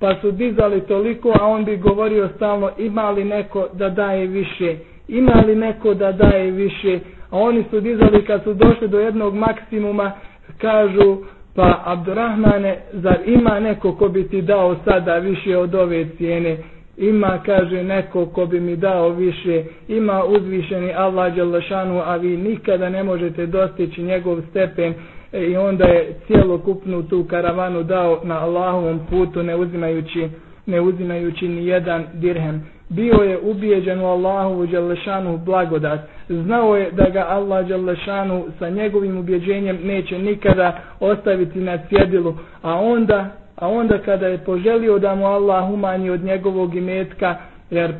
Pa 0.01 0.15
su 0.15 0.31
dizali 0.31 0.81
toliko, 0.81 1.33
a 1.33 1.47
on 1.47 1.65
bi 1.65 1.77
govorio 1.77 2.29
stalno 2.37 2.71
ima 2.79 3.11
li 3.11 3.25
neko 3.25 3.69
da 3.73 3.89
daje 3.89 4.27
više, 4.27 4.77
ima 5.11 5.43
li 5.47 5.57
neko 5.57 5.95
da 5.95 6.13
daje 6.13 6.51
više, 6.51 6.99
a 7.31 7.39
oni 7.39 7.65
su 7.71 7.81
dizali 7.81 8.25
kad 8.25 8.43
su 8.45 8.55
došli 8.55 8.89
do 8.89 9.01
jednog 9.01 9.35
maksimuma, 9.35 10.13
kažu 10.59 11.17
pa 11.55 11.83
Abdurrahmane, 11.85 12.79
zar 12.93 13.17
ima 13.27 13.61
neko 13.61 13.93
ko 13.93 14.09
bi 14.09 14.29
ti 14.29 14.43
dao 14.43 14.77
sada 14.85 15.17
više 15.17 15.57
od 15.57 15.75
ove 15.75 16.07
cijene? 16.09 16.57
ima, 16.99 17.39
kaže, 17.47 17.83
neko 17.83 18.27
ko 18.27 18.47
bi 18.47 18.61
mi 18.61 18.77
dao 18.77 19.09
više, 19.09 19.65
ima 19.89 20.25
uzvišeni 20.25 20.93
Allah 20.93 21.35
Đalašanu, 21.37 22.01
a 22.01 22.17
vi 22.17 22.37
nikada 22.37 22.89
ne 22.89 23.03
možete 23.03 23.47
dostići 23.47 24.03
njegov 24.03 24.41
stepen 24.51 24.95
e, 25.33 25.41
i 25.43 25.57
onda 25.57 25.85
je 25.85 26.15
cijelokupnu 26.27 27.03
tu 27.03 27.25
karavanu 27.25 27.83
dao 27.83 28.21
na 28.25 28.41
Allahovom 28.41 29.01
putu, 29.11 29.43
ne 29.43 29.57
uzimajući, 29.57 30.29
ne 30.67 30.81
uzimajući 30.81 31.49
ni 31.49 31.67
jedan 31.67 32.05
dirhem. 32.15 32.67
Bio 32.91 33.15
je 33.15 33.39
ubijeđen 33.43 34.01
u 34.01 34.07
Allahu 34.07 34.67
Đalešanu 34.67 35.39
blagodat. 35.39 36.01
Znao 36.29 36.77
je 36.77 36.91
da 36.91 37.09
ga 37.11 37.27
Allah 37.29 37.69
Đalešanu 37.69 38.45
sa 38.59 38.69
njegovim 38.69 39.19
ubjeđenjem 39.19 39.79
neće 39.85 40.19
nikada 40.19 40.79
ostaviti 41.01 41.59
na 41.61 41.79
cjedilu, 41.89 42.35
a 42.63 42.75
onda 42.75 43.31
a 43.57 43.69
onda 43.69 43.99
kada 43.99 44.27
je 44.27 44.39
poželio 44.39 44.99
da 44.99 45.15
mu 45.15 45.27
Allah 45.27 45.71
umanji 45.71 46.11
od 46.11 46.25
njegovog 46.25 46.75
imetka, 46.75 47.37
jer 47.71 47.93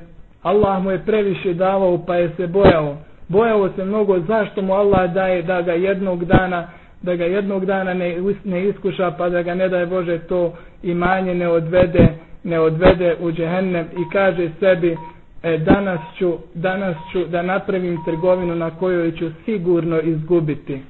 Allah 0.43 0.83
mu 0.83 0.91
je 0.91 0.99
previše 1.07 1.55
davao 1.55 1.99
pa 2.07 2.17
je 2.17 2.31
se 2.37 2.47
bojao. 2.47 2.97
Bojao 3.29 3.69
se 3.77 3.85
mnogo 3.85 4.19
zašto 4.21 4.63
mu 4.63 4.73
Allah 4.75 5.13
daje 5.15 5.43
da 5.43 5.63
ga 5.63 5.73
jednog 5.73 6.25
dana 6.25 6.69
da 7.03 7.17
ga 7.17 7.25
jednog 7.25 7.67
dana 7.67 7.95
ne, 7.95 8.17
ne 8.45 8.69
iskuša 8.69 9.11
pa 9.19 9.29
da 9.29 9.43
ga 9.43 9.55
ne 9.55 9.69
daje 9.69 9.87
Bože 9.87 10.19
to 10.19 10.53
imanje 10.83 11.35
ne 11.35 11.49
odvede 11.49 12.09
ne 12.45 12.61
odvede 12.61 13.17
u 13.21 13.33
džehennem 13.33 13.87
i 13.87 14.11
kaže 14.13 14.51
sebi 14.61 14.97
e, 15.43 15.59
danas, 15.59 16.01
ću, 16.19 16.33
danas 16.55 16.97
ću 17.13 17.25
da 17.25 17.43
napravim 17.43 17.99
trgovinu 18.05 18.55
na 18.55 18.71
kojoj 18.71 19.13
ću 19.13 19.31
sigurno 19.45 20.01
izgubiti. 20.01 20.81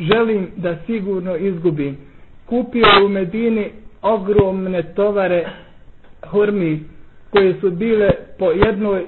Želim 0.00 0.48
da 0.56 0.76
sigurno 0.76 1.36
izgubim. 1.36 1.96
Kupio 2.46 2.86
u 3.04 3.08
Medini 3.08 3.70
ogromne 4.02 4.82
tovare 4.84 5.44
hurmi 6.22 6.80
koje 7.30 7.54
su 7.54 7.70
bile 7.70 8.10
po 8.38 8.50
jednoj 8.50 9.00
e, 9.00 9.04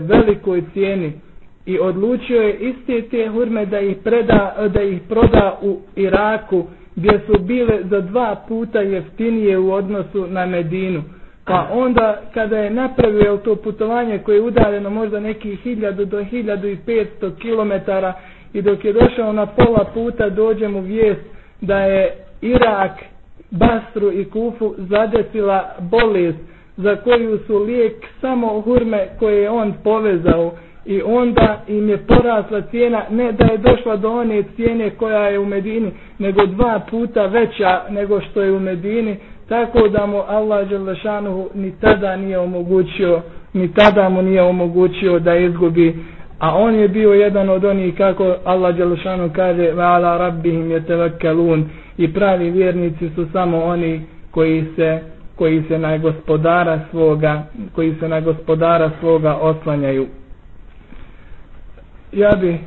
velikoj 0.00 0.62
cijeni 0.72 1.12
i 1.66 1.78
odlučio 1.78 2.42
je 2.42 2.54
iste 2.54 3.02
te 3.02 3.28
hurme 3.28 3.66
da 3.66 3.80
ih, 3.80 3.96
preda, 3.96 4.40
da 4.68 4.82
ih 4.82 5.00
proda 5.08 5.58
u 5.62 5.78
Iraku 5.96 6.64
gdje 6.96 7.20
su 7.26 7.38
bile 7.40 7.78
za 7.82 8.00
dva 8.00 8.44
puta 8.48 8.80
jeftinije 8.80 9.58
u 9.58 9.72
odnosu 9.72 10.26
na 10.26 10.46
Medinu. 10.46 11.02
Pa 11.46 11.68
onda 11.72 12.20
kada 12.34 12.58
je 12.58 12.70
napravio 12.70 13.36
to 13.36 13.56
putovanje 13.56 14.18
koje 14.18 14.36
je 14.36 14.42
udaljeno 14.42 14.90
možda 14.90 15.20
nekih 15.20 15.66
1000 15.66 15.92
do 16.04 16.18
1500 16.18 17.06
km 17.32 17.90
i 18.52 18.62
dok 18.62 18.84
je 18.84 18.92
došao 18.92 19.32
na 19.32 19.46
pola 19.46 19.84
puta 19.84 20.28
dođe 20.28 20.68
mu 20.68 20.80
vijest 20.80 21.20
da 21.60 21.78
je 21.78 22.10
Irak 22.42 22.92
Basru 23.50 24.12
i 24.12 24.24
Kufu 24.24 24.74
zadesila 24.78 25.74
bolest 25.80 26.38
za 26.76 26.96
koju 26.96 27.38
su 27.38 27.58
lijek 27.58 27.92
samo 28.20 28.60
hurme 28.60 29.08
koje 29.18 29.42
je 29.42 29.50
on 29.50 29.74
povezao 29.84 30.52
i 30.86 31.02
onda 31.02 31.60
im 31.68 31.88
je 31.88 31.98
porasla 31.98 32.60
cijena 32.62 33.02
ne 33.10 33.32
da 33.32 33.44
je 33.44 33.58
došla 33.58 33.96
do 33.96 34.10
one 34.10 34.42
cijene 34.56 34.90
koja 34.90 35.28
je 35.28 35.38
u 35.38 35.46
Medini 35.46 35.90
nego 36.18 36.46
dva 36.46 36.80
puta 36.90 37.26
veća 37.26 37.82
nego 37.90 38.20
što 38.20 38.42
je 38.42 38.52
u 38.52 38.60
Medini 38.60 39.16
tako 39.48 39.88
da 39.88 40.06
mu 40.06 40.18
Allah 40.18 40.68
Đelešanuhu 40.68 41.48
ni 41.54 41.72
tada 41.72 42.16
nije 42.16 42.38
omogućio 42.38 43.20
ni 43.52 43.74
tada 43.74 44.08
mu 44.08 44.22
nije 44.22 44.42
omogućio 44.42 45.18
da 45.18 45.36
izgubi 45.36 45.94
a 46.38 46.54
on 46.54 46.74
je 46.74 46.88
bio 46.88 47.10
jedan 47.10 47.48
od 47.48 47.64
onih 47.64 47.94
kako 47.94 48.36
Allah 48.44 48.76
Đelešanuhu 48.76 49.34
kaže 49.34 49.70
va 49.70 49.84
ala 49.84 50.16
rabbihim 50.18 50.70
je 50.70 50.80
tevakkalun 50.80 51.64
i 51.98 52.14
pravi 52.14 52.50
vjernici 52.50 53.10
su 53.10 53.26
samo 53.32 53.58
oni 53.58 54.00
koji 54.30 54.64
se 54.76 55.00
koji 55.36 55.62
se 55.62 55.78
na 55.78 55.98
gospodara 55.98 56.80
svoga 56.90 57.42
koji 57.74 57.94
se 57.94 58.08
na 58.08 58.20
gospodara 58.20 58.90
svoga 59.00 59.34
oslanjaju. 59.34 60.06
Ja 62.12 62.30
bi 62.32 62.58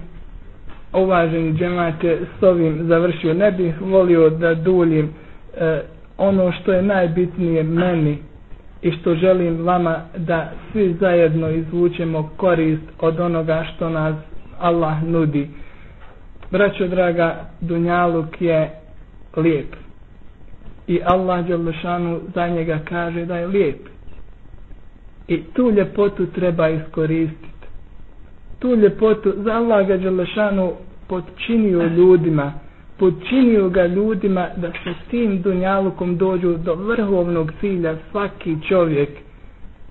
uvaženi 0.93 1.53
džemate 1.53 2.17
s 2.39 2.43
ovim 2.43 2.79
završio. 2.81 3.33
Ne 3.33 3.51
bih 3.51 3.81
volio 3.81 4.29
da 4.29 4.53
duljim 4.55 5.09
e, 5.57 5.81
ono 6.17 6.51
što 6.51 6.73
je 6.73 6.81
najbitnije 6.81 7.63
meni 7.63 8.17
i 8.81 8.91
što 8.91 9.15
želim 9.15 9.57
vama 9.59 9.95
da 10.17 10.51
svi 10.71 10.93
zajedno 10.93 11.49
izvučemo 11.49 12.29
korist 12.37 12.83
od 12.99 13.19
onoga 13.19 13.63
što 13.65 13.89
nas 13.89 14.15
Allah 14.59 15.03
nudi 15.03 15.49
braćo 16.51 16.87
draga 16.87 17.27
Dunjaluk 17.61 18.41
je 18.41 18.71
lijep. 19.37 19.75
I 20.87 20.99
Allah 21.05 21.45
Đalešanu 21.47 22.19
za 22.35 22.47
njega 22.47 22.79
kaže 22.79 23.25
da 23.25 23.37
je 23.37 23.47
lijep. 23.47 23.79
I 25.27 25.43
tu 25.43 25.71
ljepotu 25.71 26.25
treba 26.25 26.69
iskoristiti. 26.69 27.67
Tu 28.59 28.75
ljepotu 28.75 29.33
za 29.37 29.51
Allah 29.51 29.87
ga 29.87 29.97
Đalešanu 29.97 30.71
podčinio 31.07 31.83
ljudima, 31.87 32.53
počinio 32.99 33.69
ga 33.69 33.85
ljudima 33.85 34.47
da 34.55 34.71
se 34.73 34.93
s 34.95 35.09
tim 35.09 35.41
dunjalukom 35.41 36.17
dođu 36.17 36.57
do 36.57 36.75
vrhovnog 36.75 37.51
cilja 37.59 37.95
svaki 38.11 38.55
čovjek, 38.67 39.09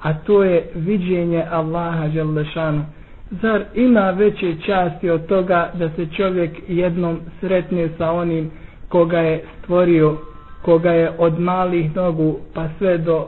a 0.02 0.14
to 0.14 0.44
je 0.44 0.70
viđenje 0.74 1.44
Allaha 1.50 2.08
Đalešanu. 2.08 2.84
Zar 3.32 3.64
ima 3.74 4.10
veće 4.10 4.54
časti 4.66 5.10
od 5.10 5.26
toga 5.26 5.70
da 5.74 5.90
se 5.90 6.06
čovjek 6.06 6.50
jednom 6.68 7.18
sretne 7.40 7.88
sa 7.98 8.10
onim 8.10 8.50
koga 8.88 9.18
je 9.18 9.44
stvorio, 9.58 10.16
koga 10.62 10.90
je 10.90 11.10
od 11.18 11.40
malih 11.40 11.96
nogu 11.96 12.38
pa 12.54 12.68
sve 12.78 12.98
do 12.98 13.26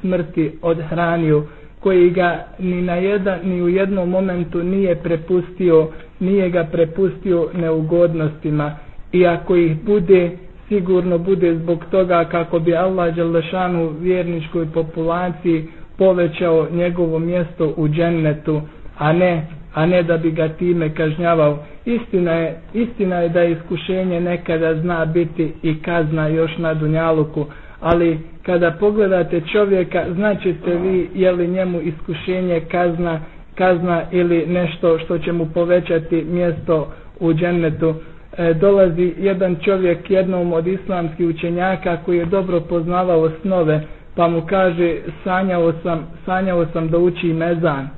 smrti 0.00 0.58
odhranio, 0.62 1.42
koji 1.80 2.10
ga 2.10 2.46
ni 2.58 2.82
na 2.82 2.94
jedan 2.94 3.38
ni 3.44 3.62
u 3.62 3.68
jednom 3.68 4.10
momentu 4.10 4.62
nije 4.62 4.94
prepustio, 4.96 5.88
nije 6.20 6.50
ga 6.50 6.64
prepustio 6.64 7.48
neugodnostima 7.54 8.76
i 9.12 9.26
ako 9.26 9.56
ih 9.56 9.76
bude 9.76 10.30
sigurno 10.68 11.18
bude 11.18 11.54
zbog 11.54 11.84
toga 11.86 12.24
kako 12.24 12.58
bi 12.58 12.76
Allah 12.76 13.16
Đalešanu 13.16 13.90
vjerničkoj 13.90 14.66
populaciji 14.66 15.64
povećao 15.98 16.66
njegovo 16.72 17.18
mjesto 17.18 17.74
u 17.76 17.88
džennetu, 17.88 18.60
a 18.98 19.12
ne 19.12 19.46
a 19.74 19.86
ne 19.86 20.02
da 20.02 20.16
bi 20.16 20.30
ga 20.30 20.48
time 20.48 20.90
kažnjavao. 20.90 21.58
Istina 21.86 22.32
je, 22.32 22.60
istina 22.74 23.16
je 23.16 23.28
da 23.28 23.44
iskušenje 23.44 24.20
nekada 24.20 24.74
zna 24.74 25.04
biti 25.04 25.52
i 25.62 25.74
kazna 25.76 26.26
još 26.26 26.58
na 26.58 26.74
dunjaluku, 26.74 27.46
ali 27.80 28.18
kada 28.42 28.70
pogledate 28.70 29.40
čovjeka, 29.42 30.04
znaćete 30.10 30.74
vi 30.74 31.08
je 31.14 31.32
li 31.32 31.48
njemu 31.48 31.80
iskušenje 31.80 32.60
kazna, 32.62 33.20
kazna 33.54 34.02
ili 34.10 34.46
nešto 34.46 34.98
što 34.98 35.18
će 35.18 35.32
mu 35.32 35.46
povećati 35.46 36.24
mjesto 36.24 36.88
u 37.20 37.32
džennetu 37.32 37.94
e, 38.40 38.54
dolazi 38.54 39.14
jedan 39.18 39.56
čovjek 39.64 40.10
jednom 40.10 40.52
od 40.52 40.66
islamskih 40.66 41.26
učenjaka 41.26 41.96
koji 41.96 42.18
je 42.18 42.24
dobro 42.26 42.60
poznavao 42.60 43.20
osnove 43.20 43.80
pa 44.16 44.28
mu 44.28 44.42
kaže 44.46 44.96
sanjao 45.24 45.72
sam, 45.82 46.06
sanjao 46.26 46.66
sam 46.66 46.88
da 46.88 46.98
uči 46.98 47.26
mezan. 47.26 47.88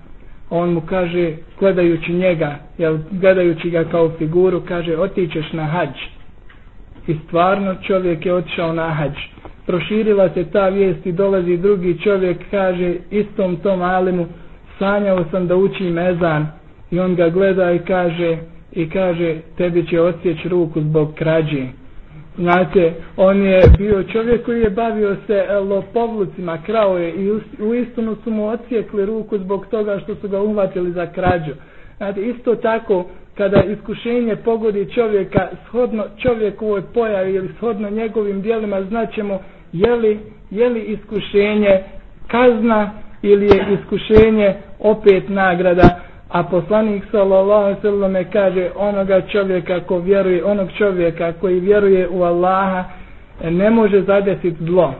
On 0.50 0.72
mu 0.72 0.80
kaže 0.80 1.32
gledajući 1.58 2.12
njega 2.12 2.56
jel, 2.78 2.98
gledajući 3.10 3.70
ga 3.70 3.84
kao 3.84 4.10
figuru 4.18 4.60
kaže 4.68 4.96
otićeš 4.96 5.52
na 5.52 5.64
hađ. 5.64 5.96
I 7.06 7.16
stvarno 7.26 7.74
čovjek 7.86 8.26
je 8.26 8.34
otišao 8.34 8.72
na 8.72 8.88
hađ. 8.88 9.12
Proširila 9.66 10.28
se 10.28 10.44
ta 10.44 10.68
vijest 10.68 11.06
i 11.06 11.12
dolazi 11.12 11.56
drugi 11.56 11.98
čovjek 11.98 12.38
kaže 12.50 12.94
istom 13.10 13.56
tom 13.56 13.82
alimu 13.82 14.26
sanjao 14.78 15.24
sam 15.30 15.46
da 15.46 15.56
uči 15.56 15.84
mezan. 15.84 16.46
I 16.90 17.00
on 17.00 17.14
ga 17.14 17.28
gleda 17.28 17.72
i 17.72 17.78
kaže 17.78 18.36
i 18.72 18.88
kaže 18.88 19.36
tebi 19.56 19.86
će 19.86 20.00
odsjeći 20.00 20.48
ruku 20.48 20.80
zbog 20.80 21.14
krađe 21.14 21.66
Znate, 22.36 22.82
on 23.16 23.42
je 23.42 23.60
bio 23.78 24.02
čovjek 24.02 24.44
koji 24.44 24.60
je 24.60 24.70
bavio 24.70 25.16
se 25.26 25.46
e, 25.48 25.54
lopovlucima, 25.54 26.58
krao 26.58 26.98
je 26.98 27.12
i 27.12 27.30
u 27.60 27.74
istinu 27.74 28.16
su 28.16 28.30
mu 28.30 28.46
ocijekli 28.46 29.06
ruku 29.06 29.38
zbog 29.38 29.66
toga 29.66 29.98
što 29.98 30.14
su 30.14 30.28
ga 30.28 30.40
uhvatili 30.40 30.92
za 30.92 31.06
krađu. 31.06 31.52
Znate, 31.96 32.20
isto 32.22 32.54
tako, 32.54 33.04
kada 33.34 33.62
iskušenje 33.62 34.36
pogodi 34.36 34.86
čovjeka, 34.86 35.48
shodno 35.64 36.04
čovjekovoj 36.18 36.82
pojavi 36.84 37.34
ili 37.34 37.48
shodno 37.50 37.90
njegovim 37.90 38.42
dijelima, 38.42 38.82
znaćemo 38.82 39.40
je 39.72 39.92
li, 39.92 40.18
je 40.50 40.68
li 40.68 40.80
iskušenje 40.80 41.82
kazna 42.26 42.90
ili 43.22 43.46
je 43.46 43.66
iskušenje 43.74 44.54
opet 44.80 45.28
nagrada 45.28 46.00
a 46.32 46.42
poslanik 46.42 47.04
sallallahu 47.10 47.62
alejhi 47.62 47.76
ve 47.76 47.90
selleme 47.90 48.24
kaže 48.24 48.70
onoga 48.76 49.20
čovjeka 49.20 49.80
ko 49.80 49.98
vjeruje 49.98 50.44
onog 50.44 50.68
čovjeka 50.78 51.32
koji 51.32 51.60
vjeruje 51.60 52.08
u 52.08 52.22
Allaha 52.22 52.84
ne 53.50 53.70
može 53.70 54.02
zadesiti 54.02 54.64
zlo. 54.64 54.94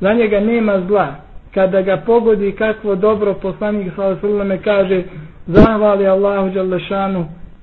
Za 0.00 0.12
njega 0.12 0.40
nema 0.40 0.80
zla. 0.88 1.14
Kada 1.54 1.82
ga 1.82 1.96
pogodi 1.96 2.52
kakvo 2.52 2.94
dobro 2.94 3.34
poslanik 3.34 3.92
sallallahu 3.96 4.18
alejhi 4.18 4.26
ve 4.26 4.32
selleme 4.32 4.62
kaže 4.62 5.02
zahvali 5.46 6.06
Allahu 6.06 6.50
dželle 6.50 6.78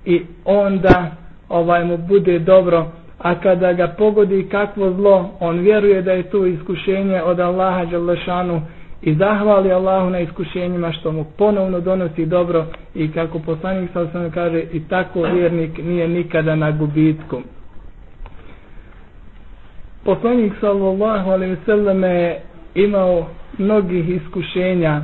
i 0.05 0.21
onda 0.45 1.11
ovaj 1.49 1.83
mu 1.85 1.97
bude 1.97 2.39
dobro. 2.39 2.85
A 3.19 3.35
kada 3.35 3.73
ga 3.73 3.87
pogodi 3.87 4.47
kakvo 4.49 4.91
zlo 4.93 5.29
on 5.39 5.59
vjeruje 5.59 6.01
da 6.01 6.11
je 6.11 6.23
to 6.23 6.45
iskušenje 6.45 7.21
od 7.21 7.39
Allaha 7.39 7.85
dželle 7.85 8.17
i 9.01 9.15
zahvali 9.15 9.71
Allahu 9.71 10.09
na 10.09 10.19
iskušenjima 10.19 10.91
što 10.91 11.11
mu 11.11 11.25
ponovno 11.37 11.79
donosi 11.79 12.25
dobro 12.25 12.65
i 12.95 13.11
kako 13.11 13.39
poslanik 13.39 13.89
sa 13.93 14.01
osnovno 14.01 14.31
kaže 14.31 14.63
i 14.63 14.81
tako 14.81 15.21
vjernik 15.23 15.77
nije 15.79 16.07
nikada 16.07 16.55
na 16.55 16.71
gubitku. 16.71 17.41
Poslanik 20.03 20.53
sallallahu 20.59 21.29
alaihi 21.29 21.55
sallam 21.65 22.03
je 22.03 22.41
imao 22.75 23.27
mnogih 23.57 24.09
iskušenja 24.11 25.01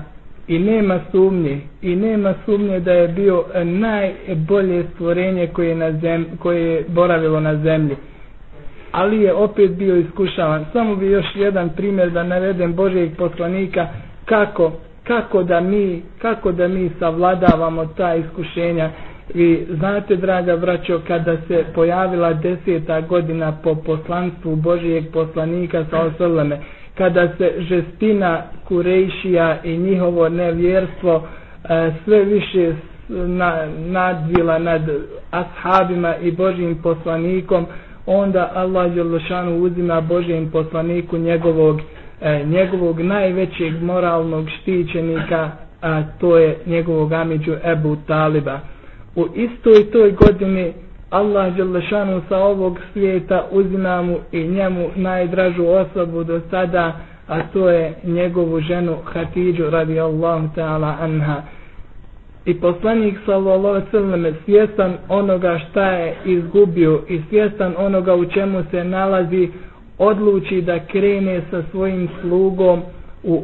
i 0.48 0.60
nema 0.60 1.00
sumnje 1.12 1.60
i 1.82 1.96
nema 1.96 2.34
sumnje 2.46 2.80
da 2.80 2.92
je 2.92 3.08
bio 3.08 3.44
najbolje 3.64 4.86
stvorenje 4.94 5.48
koje 5.48 5.70
je, 5.70 5.76
na 5.76 5.92
zem, 5.92 6.26
koje 6.40 6.62
je 6.64 6.86
boravilo 6.90 7.40
na 7.40 7.56
zemlji 7.56 7.96
ali 8.92 9.22
je 9.22 9.34
opet 9.34 9.72
bio 9.72 9.96
iskušavan. 9.98 10.66
Samo 10.74 10.96
bi 10.96 11.08
još 11.08 11.26
jedan 11.36 11.70
primjer 11.70 12.10
da 12.10 12.24
navedem 12.24 12.74
Božijeg 12.74 13.18
poslanika 13.18 13.88
kako, 14.26 14.72
kako, 15.06 15.44
da 15.44 15.60
mi, 15.62 16.02
kako 16.18 16.52
da 16.52 16.68
mi 16.68 16.92
savladavamo 17.00 17.86
ta 17.88 18.16
iskušenja. 18.16 18.90
Vi 19.34 19.68
znate, 19.72 20.16
draga 20.16 20.58
braćo, 20.58 21.02
kada 21.02 21.38
se 21.40 21.66
pojavila 21.76 22.34
deseta 22.34 23.02
godina 23.02 23.52
po 23.54 23.76
poslanstvu 23.76 24.56
Božijeg 24.56 25.04
poslanika 25.10 25.86
sa 25.86 26.00
osoleme, 26.00 26.60
kada 26.96 27.28
se 27.30 27.54
žestina 27.60 28.42
Kurejšija 28.66 29.58
i 29.64 29.78
njihovo 29.78 30.30
nevjerstvo 30.30 31.28
e, 31.64 31.92
sve 32.06 32.24
više 32.24 32.74
na, 33.10 33.56
nadvila 33.78 34.60
nad 34.60 34.82
ashabima 35.32 36.16
i 36.16 36.32
Božijim 36.34 36.78
poslanikom, 36.78 37.66
onda 38.08 38.52
Allah 38.56 38.94
Đelešanu 38.94 39.58
uzima 39.58 40.02
Božijem 40.02 40.52
poslaniku 40.52 41.18
njegovog, 41.18 41.82
e, 42.22 42.44
njegovog 42.46 43.00
najvećeg 43.00 43.84
moralnog 43.84 44.46
štićenika, 44.52 45.52
a 45.82 46.04
to 46.12 46.38
je 46.38 46.58
njegovog 46.66 47.14
amiđu 47.14 47.54
Ebu 47.66 47.98
Taliba. 48.08 48.60
U 49.16 49.26
istoj 49.36 49.92
toj 49.92 50.12
godini 50.12 50.74
Allah 51.10 51.56
Đelešanu 51.56 52.22
sa 52.30 52.38
ovog 52.38 52.80
svijeta 52.94 53.46
uzima 53.52 54.02
mu 54.02 54.18
i 54.32 54.44
njemu 54.44 54.90
najdražu 54.96 55.66
osobu 55.66 56.24
do 56.24 56.42
sada, 56.52 56.94
a 57.28 57.42
to 57.44 57.70
je 57.70 57.94
njegovu 58.04 58.60
ženu 58.62 58.96
Hatidžu 59.06 59.70
radi 59.70 60.00
Allahu 60.00 60.48
ta'ala 60.56 60.96
anha 61.02 61.42
i 62.46 62.54
poslanik 62.54 63.16
sallallahu 63.26 63.68
alejhi 63.68 63.86
ve 63.86 63.92
sellem 63.92 64.36
svjestan 64.46 64.94
onoga 65.10 65.60
šta 65.60 65.92
je 65.92 66.16
izgubio 66.26 67.02
i 67.10 67.22
svjestan 67.30 67.74
onoga 67.78 68.16
u 68.16 68.26
čemu 68.26 68.64
se 68.72 68.84
nalazi 68.84 69.50
odluči 69.98 70.62
da 70.62 70.80
krene 70.80 71.42
sa 71.52 71.64
svojim 71.72 72.10
slugom 72.22 72.82
u 73.24 73.44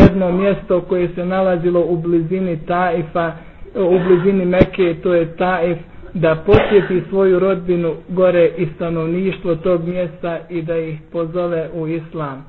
jedno 0.00 0.32
mjesto 0.32 0.80
koje 0.80 1.08
se 1.14 1.24
nalazilo 1.24 1.80
u 1.80 1.96
blizini 1.96 2.58
Taifa 2.66 3.32
u 3.74 3.98
blizini 3.98 4.44
Mekke 4.44 4.94
to 5.02 5.14
je 5.14 5.36
Taif 5.36 5.78
da 6.14 6.34
posjeti 6.46 7.02
svoju 7.08 7.38
rodbinu 7.38 7.94
gore 8.08 8.50
i 8.56 8.66
stanovništvo 8.74 9.54
tog 9.54 9.84
mjesta 9.84 10.38
i 10.48 10.62
da 10.62 10.76
ih 10.76 10.98
pozove 11.12 11.68
u 11.74 11.86
islam. 11.88 12.44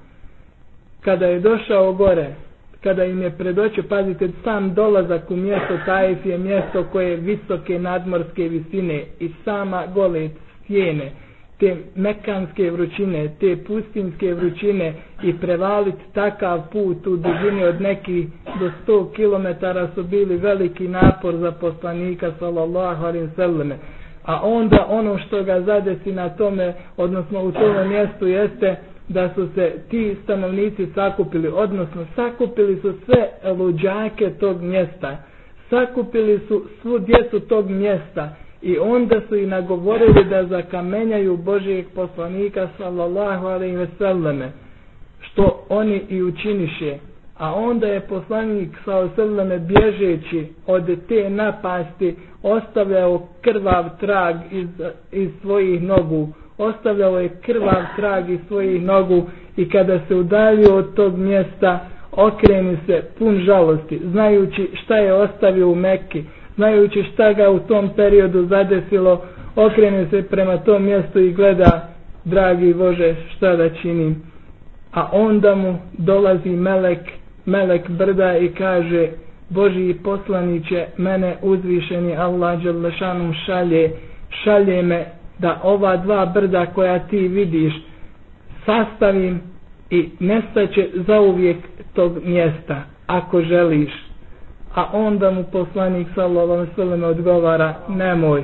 Kada 1.02 1.26
je 1.26 1.40
došao 1.40 1.94
gore 1.94 2.36
kada 2.84 3.06
im 3.06 3.22
je 3.22 3.30
predoćio, 3.32 3.84
pazite, 3.84 4.30
sam 4.44 4.74
dolazak 4.74 5.32
u 5.32 5.36
mjesto 5.36 5.78
Taif 5.86 6.26
je 6.26 6.38
mjesto 6.38 6.84
koje 6.84 7.10
je 7.10 7.16
visoke 7.18 7.80
nadmorske 7.80 8.44
visine 8.44 9.04
i 9.20 9.32
sama 9.46 9.86
gole 9.88 10.30
stijene, 10.64 11.12
te 11.60 11.76
mekanske 11.96 12.72
vrućine, 12.72 13.30
te 13.40 13.58
pustinske 13.58 14.34
vrućine 14.34 14.94
i 15.24 15.34
prevaliti 15.36 16.04
takav 16.14 16.62
put 16.72 17.08
u 17.08 17.18
dužini 17.18 17.64
od 17.64 17.82
nekih 17.82 18.28
do 18.60 18.72
100 18.88 19.12
km 19.12 19.66
su 19.96 20.04
bili 20.04 20.38
veliki 20.38 20.88
napor 20.88 21.36
za 21.36 21.52
poslanika 21.52 22.32
sallallahu 22.40 23.06
alim 23.06 23.30
sallam. 23.36 23.72
A 24.26 24.40
onda 24.44 24.86
ono 24.90 25.18
što 25.18 25.44
ga 25.44 25.62
zadesi 25.62 26.12
na 26.12 26.30
tome, 26.30 26.74
odnosno 26.98 27.44
u 27.44 27.52
tome 27.52 27.86
mjestu 27.86 28.28
jeste 28.28 28.76
da 29.12 29.30
su 29.30 29.48
se 29.56 29.74
ti 29.90 30.18
stanovnici 30.24 30.88
sakupili, 30.96 31.48
odnosno 31.48 32.06
sakupili 32.16 32.80
su 32.82 32.94
sve 33.06 33.28
luđake 33.54 34.30
tog 34.30 34.62
mjesta, 34.62 35.18
sakupili 35.70 36.40
su 36.48 36.66
svu 36.82 37.00
djecu 37.00 37.40
tog 37.40 37.70
mjesta 37.70 38.30
i 38.62 38.78
onda 38.78 39.22
su 39.30 39.36
i 39.36 39.46
nagovorili 39.46 40.24
da 40.24 40.46
zakamenjaju 40.46 41.38
Božijeg 41.38 41.86
poslanika 41.96 42.70
sallallahu 42.78 43.48
alaihi 43.48 43.76
ve 43.76 43.88
selleme, 43.98 44.52
što 45.22 45.66
oni 45.70 46.02
i 46.10 46.24
učiniše. 46.24 46.98
A 47.38 47.54
onda 47.54 47.88
je 47.88 48.00
poslanik 48.02 48.70
sallallahu 48.86 49.22
alaihi 49.22 49.50
ve 49.50 49.60
bježeći 49.60 50.48
od 50.68 50.86
te 51.08 51.30
napasti 51.30 52.16
ostavljao 52.44 53.28
krvav 53.42 53.86
trag 54.00 54.36
iz, 54.52 54.68
iz 55.12 55.30
svojih 55.42 55.82
nogu, 55.84 56.28
ostavljao 56.62 57.20
je 57.20 57.30
krvav 57.42 57.84
trag 57.96 58.30
iz 58.30 58.40
svojih 58.48 58.82
nogu 58.84 59.24
i 59.58 59.70
kada 59.70 60.00
se 60.08 60.16
udalio 60.16 60.76
od 60.76 60.94
tog 60.96 61.18
mjesta 61.18 61.80
okreni 62.12 62.78
se 62.86 63.04
pun 63.20 63.38
žalosti 63.38 64.00
znajući 64.04 64.70
šta 64.74 64.96
je 64.98 65.14
ostavio 65.14 65.70
u 65.70 65.76
Mekki 65.76 66.24
znajući 66.56 67.04
šta 67.04 67.34
ga 67.34 67.50
u 67.50 67.60
tom 67.60 67.90
periodu 67.96 68.46
zadesilo 68.46 69.22
okreni 69.56 70.08
se 70.10 70.22
prema 70.24 70.58
tom 70.58 70.84
mjestu 70.84 71.20
i 71.20 71.34
gleda 71.34 71.88
dragi 72.26 72.74
Bože 72.74 73.16
šta 73.30 73.56
da 73.56 73.70
činim. 73.72 74.16
A 74.94 75.10
onda 75.12 75.56
mu 75.56 75.78
dolazi 75.94 76.50
melek 76.50 77.00
melek 77.46 77.90
brda 77.90 78.38
i 78.38 78.48
kaže 78.50 79.08
Boži 79.50 79.96
poslaniće 80.04 80.86
mene 80.98 81.36
uzvišeni 81.42 82.16
Allah 82.18 82.64
Đalešanu 82.64 83.34
šalje 83.46 83.92
šalje 84.44 84.82
me 84.82 85.06
da 85.42 85.60
ova 85.64 85.98
dva 85.98 86.26
brda 86.26 86.66
koja 86.66 87.00
ti 87.00 87.18
vidiš 87.28 87.74
sastavim 88.66 89.42
i 89.90 90.10
nestaće 90.20 90.90
zauvijek 91.08 91.58
tog 91.94 92.18
mjesta 92.26 92.82
ako 93.08 93.42
želiš. 93.42 93.92
A 94.76 94.86
onda 94.94 95.32
mu 95.32 95.44
poslanik 95.52 96.08
sallallahu 96.16 96.52
alejhi 96.82 97.02
ve 97.02 97.08
odgovara 97.08 97.74
nemoj 97.90 98.44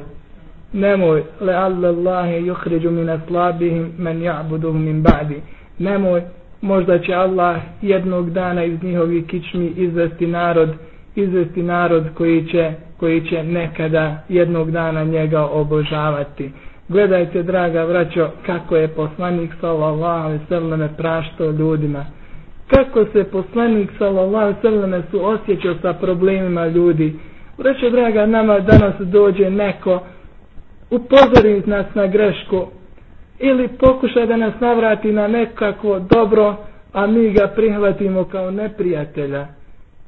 nemoj 0.73 1.23
le 1.41 1.53
allallahi 1.53 2.45
yukhriju 2.45 2.91
min 2.91 3.09
aslabihim 3.09 3.91
man 3.97 4.19
ya'budu 4.21 4.73
min 4.73 5.03
ba'di. 5.03 5.41
Nemoj 5.79 6.21
možda 6.61 6.99
će 6.99 7.13
Allah 7.13 7.57
jednog 7.81 8.29
dana 8.31 8.63
iz 8.63 8.83
njihovih 8.83 9.25
kičmi 9.27 9.73
izvesti 9.75 10.27
narod 10.27 10.69
izvesti 11.15 11.63
narod 11.63 12.03
koji 12.13 12.45
će 12.47 12.71
koji 12.99 13.21
će 13.21 13.43
nekada 13.43 14.23
jednog 14.29 14.71
dana 14.71 15.03
njega 15.03 15.45
obožavati. 15.45 16.51
Gledajte, 16.89 17.43
draga 17.43 17.83
vraćo, 17.83 18.29
kako 18.45 18.75
je 18.75 18.87
poslanik 18.87 19.51
sallallahu 19.61 20.03
alaihi 20.19 20.45
sallam 20.49 20.89
praštao 20.97 21.51
ljudima. 21.51 22.05
Kako 22.67 23.05
se 23.05 23.23
poslanik 23.23 23.89
sallallahu 23.97 24.35
alaihi 24.37 24.59
sallam 24.61 25.03
su 25.11 25.25
osjećao 25.25 25.75
sa 25.81 25.93
problemima 25.93 26.67
ljudi. 26.67 27.19
Vraćo, 27.57 27.89
draga, 27.89 28.25
nama 28.25 28.59
danas 28.59 28.93
dođe 28.99 29.49
neko, 29.49 29.99
upozori 30.91 31.63
nas 31.65 31.85
na 31.95 32.07
grešku, 32.07 32.67
ili 33.39 33.67
pokuša 33.69 34.25
da 34.25 34.37
nas 34.37 34.53
navrati 34.59 35.11
na 35.11 35.27
nekako 35.27 35.99
dobro, 36.01 36.55
a 36.93 37.07
mi 37.07 37.31
ga 37.31 37.47
prihvatimo 37.47 38.23
kao 38.23 38.51
neprijatelja. 38.51 39.47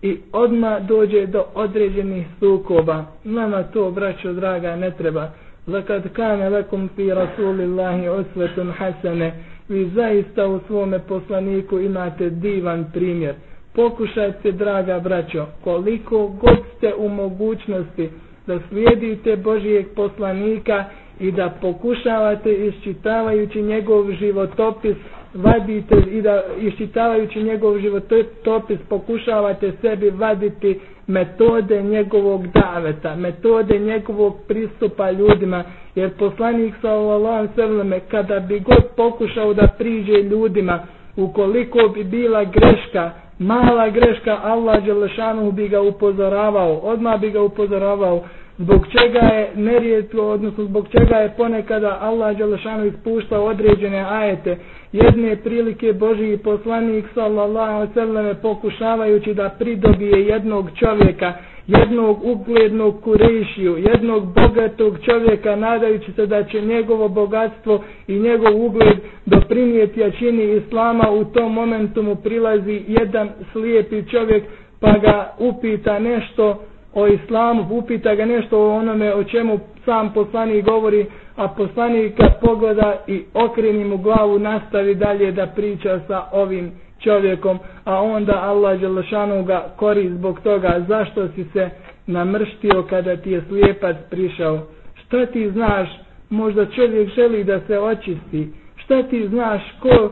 I 0.01 0.17
odma 0.33 0.79
dođe 0.79 1.25
do 1.25 1.43
određenih 1.55 2.27
sukoba. 2.39 3.03
Nama 3.23 3.63
to, 3.63 3.91
braćo 3.91 4.33
draga, 4.33 4.75
ne 4.75 4.91
treba. 4.91 5.29
لقد 5.69 6.07
كان 6.07 6.39
لكم 6.49 6.87
في 6.95 7.11
رسول 7.13 7.61
الله 7.61 7.97
osvetun 8.15 8.71
حسنة 8.73 9.31
vi 9.69 9.85
zaista 9.87 10.47
u 10.47 10.59
svome 10.67 10.99
poslaniku 10.99 11.79
imate 11.79 12.29
divan 12.31 12.85
primjer. 12.93 13.35
Pokušajte, 13.75 14.51
draga 14.51 14.99
braćo, 14.99 15.45
koliko 15.63 16.27
god 16.27 16.57
ste 16.77 16.93
u 16.95 17.09
mogućnosti 17.09 18.09
da 18.47 18.59
slijedite 18.69 19.35
Božijeg 19.37 19.85
poslanika 19.95 20.85
i 21.19 21.31
da 21.31 21.49
pokušavate 21.61 22.51
iščitavajući 22.53 23.61
njegov 23.61 24.11
životopis 24.11 24.95
vadite 25.35 25.95
i 26.11 26.21
da 26.21 26.43
iščitavajući 26.59 27.43
njegov 27.43 27.79
životopis 27.79 28.79
pokušavate 28.89 29.71
sebi 29.81 30.09
vaditi 30.09 30.79
metode 31.09 31.83
njegovog 31.83 32.47
daveta, 32.47 33.15
metode 33.15 33.79
njegovog 33.79 34.35
pristupa 34.47 35.11
ljudima, 35.11 35.63
jer 35.95 36.09
poslanik 36.11 36.73
sallallahu 36.81 37.47
alejhi 37.57 38.01
kada 38.07 38.39
bi 38.39 38.59
god 38.59 38.83
pokušao 38.97 39.53
da 39.53 39.67
priđe 39.69 40.13
ljudima, 40.13 40.79
ukoliko 41.17 41.87
bi 41.87 42.03
bila 42.03 42.43
greška, 42.43 43.09
mala 43.39 43.89
greška, 43.89 44.39
Allah 44.43 44.85
Đelešanu 44.85 45.51
bi 45.51 45.67
ga 45.67 45.81
upozoravao, 45.81 46.73
odmah 46.75 47.19
bi 47.19 47.29
ga 47.31 47.41
upozoravao 47.41 48.23
zbog 48.59 48.85
čega 48.89 49.19
je 49.19 49.51
nerijetko, 49.55 50.21
odnosno 50.23 50.63
zbog 50.63 50.87
čega 50.89 51.15
je 51.15 51.33
ponekada 51.37 51.97
Allah 52.01 52.37
Đelešanu 52.37 52.85
ispuštao 52.85 53.45
određene 53.45 53.99
ajete. 54.01 54.57
Jedne 54.91 55.35
prilike 55.35 55.93
Božiji 55.93 56.37
poslanik 56.37 57.05
sallallahu 57.13 57.93
sallam 57.93 58.35
pokušavajući 58.41 59.33
da 59.33 59.49
pridobije 59.49 60.25
jednog 60.25 60.69
čovjeka, 60.75 61.33
jednog 61.67 62.19
uglednog 62.25 63.01
kurešiju, 63.01 63.77
jednog 63.79 64.23
bogatog 64.25 64.97
čovjeka 65.01 65.55
nadajući 65.55 66.11
se 66.11 66.25
da 66.25 66.43
će 66.43 66.61
njegovo 66.61 67.07
bogatstvo 67.09 67.83
i 68.07 68.19
njegov 68.19 68.65
ugled 68.65 68.97
doprinijeti 69.25 69.99
jačini 69.99 70.55
Islama 70.55 71.11
u 71.11 71.25
tom 71.25 71.53
momentu 71.53 72.03
mu 72.03 72.15
prilazi 72.15 72.83
jedan 72.87 73.29
slijepi 73.51 74.03
čovjek 74.05 74.43
pa 74.79 74.91
ga 74.93 75.33
upita 75.39 75.99
nešto 75.99 76.61
o 76.93 77.07
islamu, 77.07 77.67
upita 77.71 78.15
ga 78.15 78.25
nešto 78.25 78.59
o 78.59 78.75
onome 78.75 79.13
o 79.13 79.23
čemu 79.23 79.59
sam 79.85 80.13
poslanik 80.13 80.65
govori, 80.65 81.05
a 81.35 81.47
poslanik 81.47 82.17
kad 82.17 82.39
pogleda 82.39 83.03
i 83.07 83.23
okreni 83.35 83.83
mu 83.85 83.97
glavu, 83.97 84.39
nastavi 84.39 84.95
dalje 84.95 85.31
da 85.31 85.47
priča 85.47 85.99
sa 86.07 86.23
ovim 86.31 86.71
čovjekom, 86.99 87.59
a 87.83 88.01
onda 88.01 88.33
Allah 88.35 88.79
Đelešanu 88.79 89.43
ga 89.43 89.73
kori 89.75 90.09
zbog 90.09 90.39
toga. 90.39 90.85
Zašto 90.87 91.27
si 91.27 91.43
se 91.43 91.69
namrštio 92.07 92.83
kada 92.83 93.15
ti 93.17 93.31
je 93.31 93.41
slijepac 93.41 93.95
prišao. 94.09 94.59
Šta 94.95 95.25
ti 95.25 95.51
znaš, 95.51 95.89
možda 96.29 96.65
čovjek 96.65 97.09
želi 97.09 97.43
da 97.43 97.59
se 97.59 97.79
očisti, 97.79 98.47
šta 98.77 99.03
ti 99.03 99.27
znaš 99.27 99.61
ko 99.81 100.11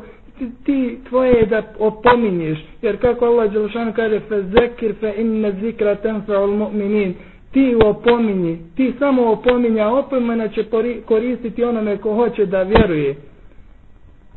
ti 0.64 0.78
tvoje 1.10 1.32
je 1.32 1.46
da 1.46 1.62
opominješ, 1.80 2.60
jer 2.82 2.98
kako 2.98 3.26
Allah 3.26 3.52
Đelšan 3.52 3.94
kaže 3.94 4.20
fe 4.20 4.42
zekir 4.44 4.94
fe 5.00 5.14
inne 5.18 5.52
zikra 5.52 5.96
tenfa 5.96 6.40
ul 6.40 6.52
mu'minin, 6.54 7.14
ti 7.54 7.76
opominji, 7.86 8.58
ti 8.76 8.94
samo 9.00 9.32
opominja, 9.32 9.88
opomena 9.90 10.48
će 10.48 10.64
koristiti 11.06 11.64
onome 11.64 11.98
ko 11.98 12.14
hoće 12.14 12.46
da 12.46 12.62
vjeruje. 12.62 13.16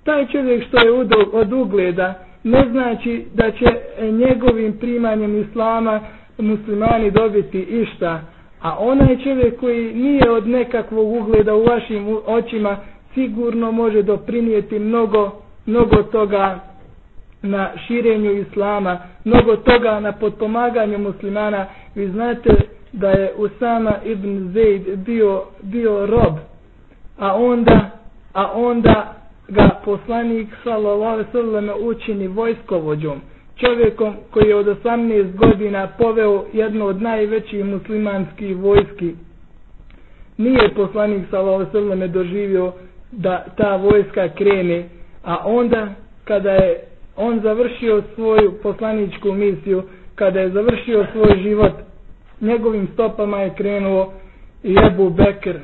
Taj 0.05 0.27
čovjek 0.27 0.65
što 0.65 0.77
je 0.79 0.93
od 1.33 1.53
ugleda, 1.53 2.15
ne 2.45 2.67
znači 2.71 3.25
da 3.35 3.51
će 3.51 3.67
njegovim 4.03 4.73
primanjem 4.73 5.41
islama 5.41 6.01
muslimani 6.39 7.11
dobiti 7.11 7.59
išta, 7.61 8.21
a 8.61 8.77
onaj 8.79 9.17
čovjek 9.19 9.61
koji 9.61 9.95
nije 9.95 10.31
od 10.31 10.49
nekakvog 10.49 11.13
ugleda 11.13 11.55
u 11.55 11.65
vašim 11.65 12.07
očima, 12.27 12.77
sigurno 13.15 13.73
može 13.73 14.03
doprinijeti 14.03 14.79
mnogo 14.79 15.31
mnogo 15.67 16.03
toga 16.03 16.61
na 17.43 17.71
širenju 17.79 18.31
islama, 18.33 18.93
mnogo 19.25 19.57
toga 19.57 20.01
na 20.01 20.13
potpomaganju 20.13 20.99
muslimana. 20.99 21.67
Vi 21.95 22.09
znate 22.09 22.51
da 22.93 23.11
je 23.11 23.33
Usama 23.37 23.93
ibn 24.05 24.53
Zaid 24.53 24.99
bio, 24.99 25.43
bio 25.63 26.07
rob, 26.07 26.35
a 27.19 27.35
onda, 27.35 27.91
a 28.33 28.53
onda 28.53 29.15
ga 29.49 29.71
poslanik 29.85 30.49
sallallahu 30.65 31.25
sallam 31.33 31.69
učini 31.81 32.27
vojskovođom, 32.29 33.21
čovjekom 33.57 34.17
koji 34.31 34.49
je 34.49 34.55
od 34.57 34.67
18 34.67 35.37
godina 35.37 35.89
poveo 35.89 36.45
jedno 36.53 36.87
od 36.87 37.03
najvećih 37.03 37.65
muslimanskih 37.65 38.57
vojski. 38.57 39.15
Nije 40.37 40.75
poslanik 40.75 41.23
sallallahu 41.31 41.73
sallam 41.73 42.13
doživio 42.13 42.73
da 43.13 43.45
ta 43.57 43.77
vojska 43.77 44.29
krene 44.29 44.89
A 45.25 45.37
onda 45.45 45.89
kada 46.25 46.51
je 46.51 46.81
on 47.17 47.41
završio 47.41 48.03
svoju 48.15 48.53
poslaničku 48.63 49.33
misiju, 49.33 49.83
kada 50.15 50.41
je 50.41 50.51
završio 50.51 51.07
svoj 51.13 51.39
život, 51.43 51.73
njegovim 52.41 52.89
stopama 52.93 53.39
je 53.39 53.55
krenuo 53.55 54.13
i 54.63 54.77
Ebu 54.87 55.11
Bekr. 55.11 55.57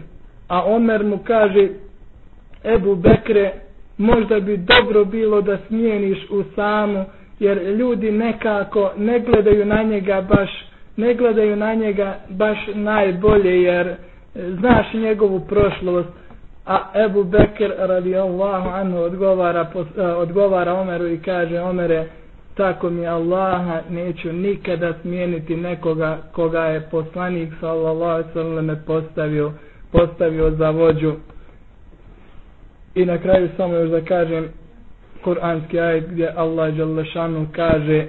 A 0.49 0.65
Omer 0.65 1.05
mu 1.05 1.19
kaže, 1.19 1.69
Ebu 2.65 2.95
Bekre, 2.97 3.53
možda 3.99 4.41
bi 4.41 4.57
dobro 4.57 5.05
bilo 5.05 5.43
da 5.43 5.59
smijeniš 5.59 6.19
u 6.31 6.43
samu, 6.55 7.05
jer 7.39 7.59
ljudi 7.59 8.11
nekako 8.13 8.93
ne 8.97 9.21
gledaju 9.21 9.65
na 9.67 9.83
njega 9.83 10.27
baš, 10.29 10.51
ne 10.97 11.15
gledaju 11.15 11.57
na 11.57 11.75
njega 11.75 12.19
baš 12.29 12.59
najbolje, 12.75 13.63
jer 13.63 13.87
e, 13.87 13.97
znaš 14.51 14.93
njegovu 14.95 15.41
prošlost 15.41 16.09
a 16.67 16.79
Ebu 17.05 17.25
Bekr 17.25 17.73
radijallahu 17.79 18.69
anhu 18.69 18.99
odgovara, 18.99 19.67
e, 19.97 20.03
odgovara 20.03 20.75
Omeru 20.75 21.07
i 21.09 21.19
kaže 21.19 21.61
Omere 21.61 22.07
tako 22.55 22.91
mi 22.91 23.07
Allaha 23.07 23.81
neću 23.91 24.33
nikada 24.33 24.93
smijeniti 25.03 25.57
nekoga 25.57 26.19
koga 26.33 26.61
je 26.65 26.81
poslanik 26.91 27.53
sallallahu 27.61 28.23
sallam 28.33 28.77
postavio, 28.87 29.53
postavio 29.93 30.51
za 30.51 30.71
vođu. 30.71 31.13
I 32.95 33.05
na 33.05 33.19
kraju 33.19 33.49
samo 33.57 33.75
još 33.75 33.91
da 33.91 34.01
kažem 34.01 34.49
kuranski 35.25 35.81
ajet 35.81 36.05
gdje 36.11 36.33
Allah 36.37 36.75
Đalešanu 36.75 37.47
kaže 37.53 38.07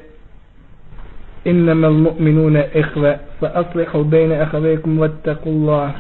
إنما 1.47 1.87
المؤمنون 1.87 2.57
إخوة 2.57 3.19
فأصلحوا 3.41 4.03
fa 4.03 4.57
aslihu 4.57 4.99
واتقوا 4.99 5.51
الله 5.51 5.93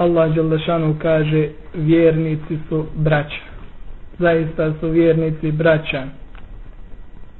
Allah 0.00 0.34
Đelešanu 0.34 0.94
kaže 1.02 1.48
vjernici 1.74 2.58
su 2.68 2.86
braća. 2.94 3.42
Zaista 4.18 4.72
su 4.80 4.88
vjernici 4.88 5.52
braća. 5.52 6.02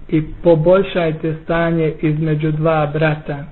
I 0.08 0.22
poboljšajte 0.42 1.34
stanje 1.44 1.92
između 2.02 2.52
dva 2.52 2.86
brata. 2.86 3.44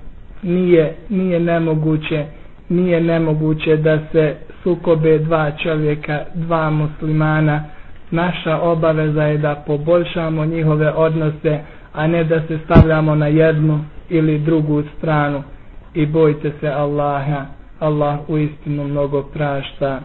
Nije, 0.43 0.95
nije 1.09 1.39
nemoguće 1.39 2.25
nije 2.69 3.01
nemoguće 3.01 3.77
da 3.77 3.99
se 4.11 4.35
sukobe 4.63 5.17
dva 5.19 5.51
čovjeka, 5.51 6.19
dva 6.33 6.69
muslimana. 6.69 7.63
Naša 8.11 8.59
obaveza 8.59 9.23
je 9.23 9.37
da 9.37 9.63
poboljšamo 9.67 10.45
njihove 10.45 10.91
odnose, 10.91 11.59
a 11.93 12.07
ne 12.07 12.23
da 12.23 12.41
se 12.41 12.59
stavljamo 12.65 13.15
na 13.15 13.27
jednu 13.27 13.79
ili 14.09 14.39
drugu 14.39 14.83
stranu. 14.97 15.43
I 15.93 16.05
bojte 16.05 16.51
se 16.59 16.67
Allaha. 16.67 17.45
Allah 17.79 18.19
u 18.27 18.37
istinu 18.37 18.83
mnogo 18.83 19.23
prašta 19.23 19.99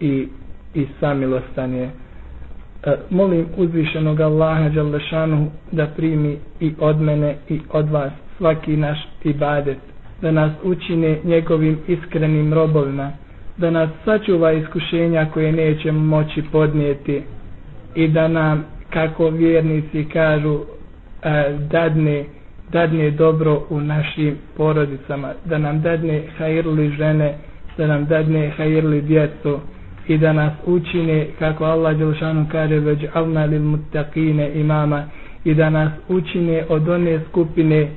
i, 0.00 0.28
i 0.74 0.86
samilostan 1.00 1.74
je. 1.74 1.90
E, 2.84 2.96
molim 3.10 3.46
uzvišenog 3.56 4.20
Allaha 4.20 4.68
Đalešanu 4.68 5.50
da 5.72 5.86
primi 5.86 6.38
i 6.60 6.72
od 6.80 7.00
mene 7.00 7.36
i 7.48 7.60
od 7.70 7.90
vas 7.90 8.12
svaki 8.38 8.76
naš 8.76 8.98
ibadet, 9.24 9.78
da 10.22 10.30
nas 10.30 10.52
učine 10.62 11.18
njegovim 11.24 11.78
iskrenim 11.88 12.52
robovima, 12.54 13.10
da 13.56 13.70
nas 13.70 13.90
sačuva 14.04 14.52
iskušenja 14.52 15.26
koje 15.34 15.52
nećemo 15.52 16.00
moći 16.00 16.42
podnijeti 16.52 17.22
i 17.94 18.08
da 18.08 18.28
nam, 18.28 18.64
kako 18.90 19.28
vjernici 19.28 20.04
kažu, 20.04 20.58
e, 21.22 21.38
dadne 21.70 22.24
dadne 22.72 23.10
dobro 23.10 23.62
u 23.70 23.80
našim 23.80 24.36
porodicama, 24.56 25.32
da 25.44 25.58
nam 25.58 25.82
dadne 25.82 26.22
hajrli 26.38 26.90
žene 26.90 27.34
da 27.76 27.86
nam 27.86 28.04
dadne 28.04 28.50
hajirli 28.50 29.02
djecu 29.02 29.58
i 30.08 30.18
da 30.18 30.32
nas 30.32 30.52
učine 30.66 31.26
kako 31.38 31.64
Allah 31.64 31.96
Đelšanu 31.96 32.46
kaže 32.52 32.78
već 32.78 33.04
alna 33.14 33.44
lil 33.44 33.62
muttaqine 33.62 34.50
imama 34.54 35.04
i 35.44 35.54
da 35.54 35.70
nas 35.70 35.92
učine 36.08 36.64
od 36.68 36.88
one 36.88 37.20
skupine 37.28 37.88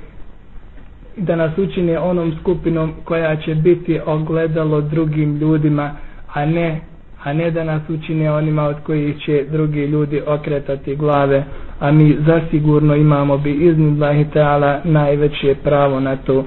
da 1.17 1.35
nas 1.35 1.57
učine 1.57 1.99
onom 1.99 2.33
skupinom 2.39 2.93
koja 3.05 3.35
će 3.35 3.55
biti 3.55 3.99
ogledalo 4.05 4.81
drugim 4.81 5.37
ljudima 5.37 5.91
a 6.33 6.45
ne 6.45 6.81
a 7.24 7.32
ne 7.32 7.50
da 7.50 7.64
nas 7.64 7.82
učine 7.88 8.32
onima 8.32 8.62
od 8.64 8.76
kojih 8.86 9.18
će 9.18 9.44
drugi 9.52 9.80
ljudi 9.86 10.22
okretati 10.26 10.96
glave 10.96 11.44
a 11.80 11.92
mi 11.92 12.16
zasigurno 12.26 12.94
imamo 12.96 13.38
bi 13.38 13.52
iznillahi 13.52 14.24
ta'ala 14.34 14.80
najveće 14.84 15.54
pravo 15.64 16.00
na 16.00 16.16
to 16.16 16.44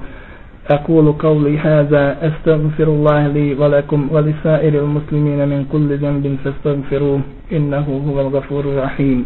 أقول 0.70 1.06
قولي 1.12 1.58
هذا 1.58 2.04
أستغفر 2.28 2.88
الله 2.88 3.22
لي 3.36 3.54
ولكم 3.54 4.00
ولسائر 4.12 4.74
المسلمين 4.84 5.40
من 5.48 5.60
كل 5.72 5.88
ذنب 6.02 6.24
فاستغفروه 6.44 7.20
إنه 7.52 7.86
هو 8.08 8.16
الغفور 8.20 8.64
الرحيم 8.72 9.18